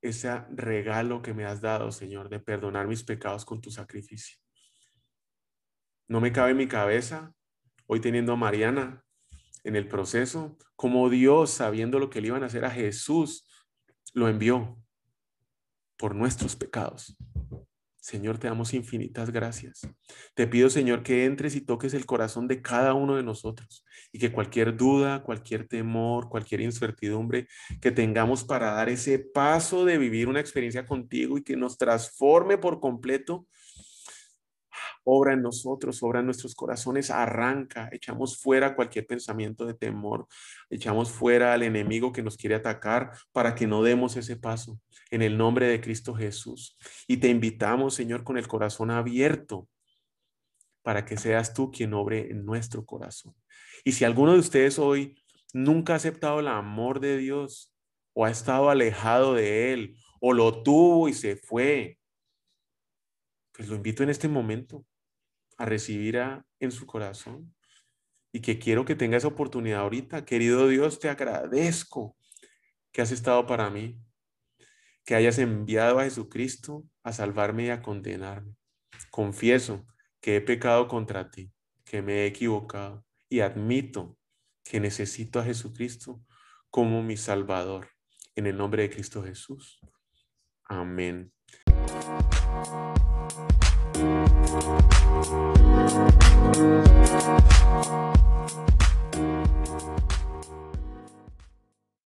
ese 0.00 0.40
regalo 0.50 1.22
que 1.22 1.34
me 1.34 1.44
has 1.44 1.60
dado, 1.60 1.92
Señor, 1.92 2.28
de 2.28 2.40
perdonar 2.40 2.88
mis 2.88 3.04
pecados 3.04 3.44
con 3.44 3.60
tu 3.60 3.70
sacrificio. 3.70 4.38
No 6.08 6.20
me 6.20 6.32
cabe 6.32 6.50
en 6.50 6.56
mi 6.56 6.68
cabeza, 6.68 7.32
hoy 7.86 8.00
teniendo 8.00 8.32
a 8.32 8.36
Mariana, 8.36 9.01
en 9.64 9.76
el 9.76 9.88
proceso, 9.88 10.56
como 10.76 11.08
Dios, 11.08 11.50
sabiendo 11.50 11.98
lo 11.98 12.10
que 12.10 12.20
le 12.20 12.28
iban 12.28 12.42
a 12.42 12.46
hacer 12.46 12.64
a 12.64 12.70
Jesús, 12.70 13.48
lo 14.12 14.28
envió 14.28 14.78
por 15.96 16.14
nuestros 16.14 16.56
pecados. 16.56 17.16
Señor, 18.02 18.38
te 18.38 18.48
damos 18.48 18.74
infinitas 18.74 19.30
gracias. 19.30 19.82
Te 20.34 20.48
pido, 20.48 20.68
Señor, 20.68 21.04
que 21.04 21.24
entres 21.24 21.54
y 21.54 21.60
toques 21.60 21.94
el 21.94 22.04
corazón 22.04 22.48
de 22.48 22.60
cada 22.60 22.94
uno 22.94 23.14
de 23.14 23.22
nosotros 23.22 23.84
y 24.10 24.18
que 24.18 24.32
cualquier 24.32 24.76
duda, 24.76 25.22
cualquier 25.22 25.68
temor, 25.68 26.28
cualquier 26.28 26.62
incertidumbre 26.62 27.46
que 27.80 27.92
tengamos 27.92 28.42
para 28.42 28.72
dar 28.72 28.88
ese 28.88 29.20
paso 29.20 29.84
de 29.84 29.98
vivir 29.98 30.26
una 30.26 30.40
experiencia 30.40 30.84
contigo 30.84 31.38
y 31.38 31.44
que 31.44 31.56
nos 31.56 31.78
transforme 31.78 32.58
por 32.58 32.80
completo, 32.80 33.46
obra 35.04 35.32
en 35.32 35.42
nosotros, 35.42 36.02
obra 36.02 36.20
en 36.20 36.26
nuestros 36.26 36.54
corazones, 36.54 37.10
arranca, 37.10 37.88
echamos 37.92 38.38
fuera 38.38 38.74
cualquier 38.74 39.06
pensamiento 39.06 39.66
de 39.66 39.74
temor, 39.74 40.26
echamos 40.70 41.10
fuera 41.10 41.52
al 41.52 41.62
enemigo 41.62 42.12
que 42.12 42.22
nos 42.22 42.36
quiere 42.36 42.54
atacar 42.54 43.12
para 43.32 43.54
que 43.54 43.66
no 43.66 43.82
demos 43.82 44.16
ese 44.16 44.36
paso 44.36 44.80
en 45.10 45.22
el 45.22 45.36
nombre 45.36 45.66
de 45.66 45.80
Cristo 45.80 46.14
Jesús. 46.14 46.76
Y 47.06 47.18
te 47.18 47.28
invitamos, 47.28 47.94
Señor, 47.94 48.24
con 48.24 48.38
el 48.38 48.48
corazón 48.48 48.90
abierto 48.90 49.68
para 50.82 51.04
que 51.04 51.16
seas 51.16 51.54
tú 51.54 51.70
quien 51.70 51.94
obre 51.94 52.30
en 52.30 52.44
nuestro 52.44 52.84
corazón. 52.84 53.34
Y 53.84 53.92
si 53.92 54.04
alguno 54.04 54.32
de 54.32 54.40
ustedes 54.40 54.78
hoy 54.78 55.16
nunca 55.52 55.92
ha 55.92 55.96
aceptado 55.96 56.40
el 56.40 56.48
amor 56.48 57.00
de 57.00 57.18
Dios 57.18 57.72
o 58.14 58.24
ha 58.24 58.30
estado 58.30 58.70
alejado 58.70 59.34
de 59.34 59.72
Él 59.72 59.96
o 60.20 60.32
lo 60.32 60.62
tuvo 60.62 61.08
y 61.08 61.12
se 61.12 61.36
fue, 61.36 61.98
pues 63.52 63.68
lo 63.68 63.76
invito 63.76 64.02
en 64.02 64.10
este 64.10 64.28
momento 64.28 64.84
a 65.62 65.64
recibir 65.64 66.20
en 66.58 66.72
su 66.72 66.86
corazón 66.86 67.54
y 68.32 68.40
que 68.40 68.58
quiero 68.58 68.84
que 68.84 68.96
tenga 68.96 69.16
esa 69.16 69.28
oportunidad 69.28 69.82
ahorita. 69.82 70.24
Querido 70.24 70.66
Dios, 70.66 70.98
te 70.98 71.08
agradezco 71.08 72.16
que 72.90 73.00
has 73.00 73.12
estado 73.12 73.46
para 73.46 73.70
mí, 73.70 73.96
que 75.04 75.14
hayas 75.14 75.38
enviado 75.38 76.00
a 76.00 76.02
Jesucristo 76.02 76.84
a 77.04 77.12
salvarme 77.12 77.66
y 77.66 77.70
a 77.70 77.80
condenarme. 77.80 78.56
Confieso 79.12 79.86
que 80.20 80.34
he 80.34 80.40
pecado 80.40 80.88
contra 80.88 81.30
ti, 81.30 81.52
que 81.84 82.02
me 82.02 82.22
he 82.22 82.26
equivocado 82.26 83.04
y 83.28 83.38
admito 83.38 84.18
que 84.64 84.80
necesito 84.80 85.38
a 85.38 85.44
Jesucristo 85.44 86.20
como 86.70 87.04
mi 87.04 87.16
Salvador. 87.16 87.88
En 88.34 88.48
el 88.48 88.56
nombre 88.56 88.82
de 88.82 88.90
Cristo 88.90 89.22
Jesús. 89.22 89.78
Amén. 90.64 91.32
Thank 94.52 95.56
you. 97.86 98.11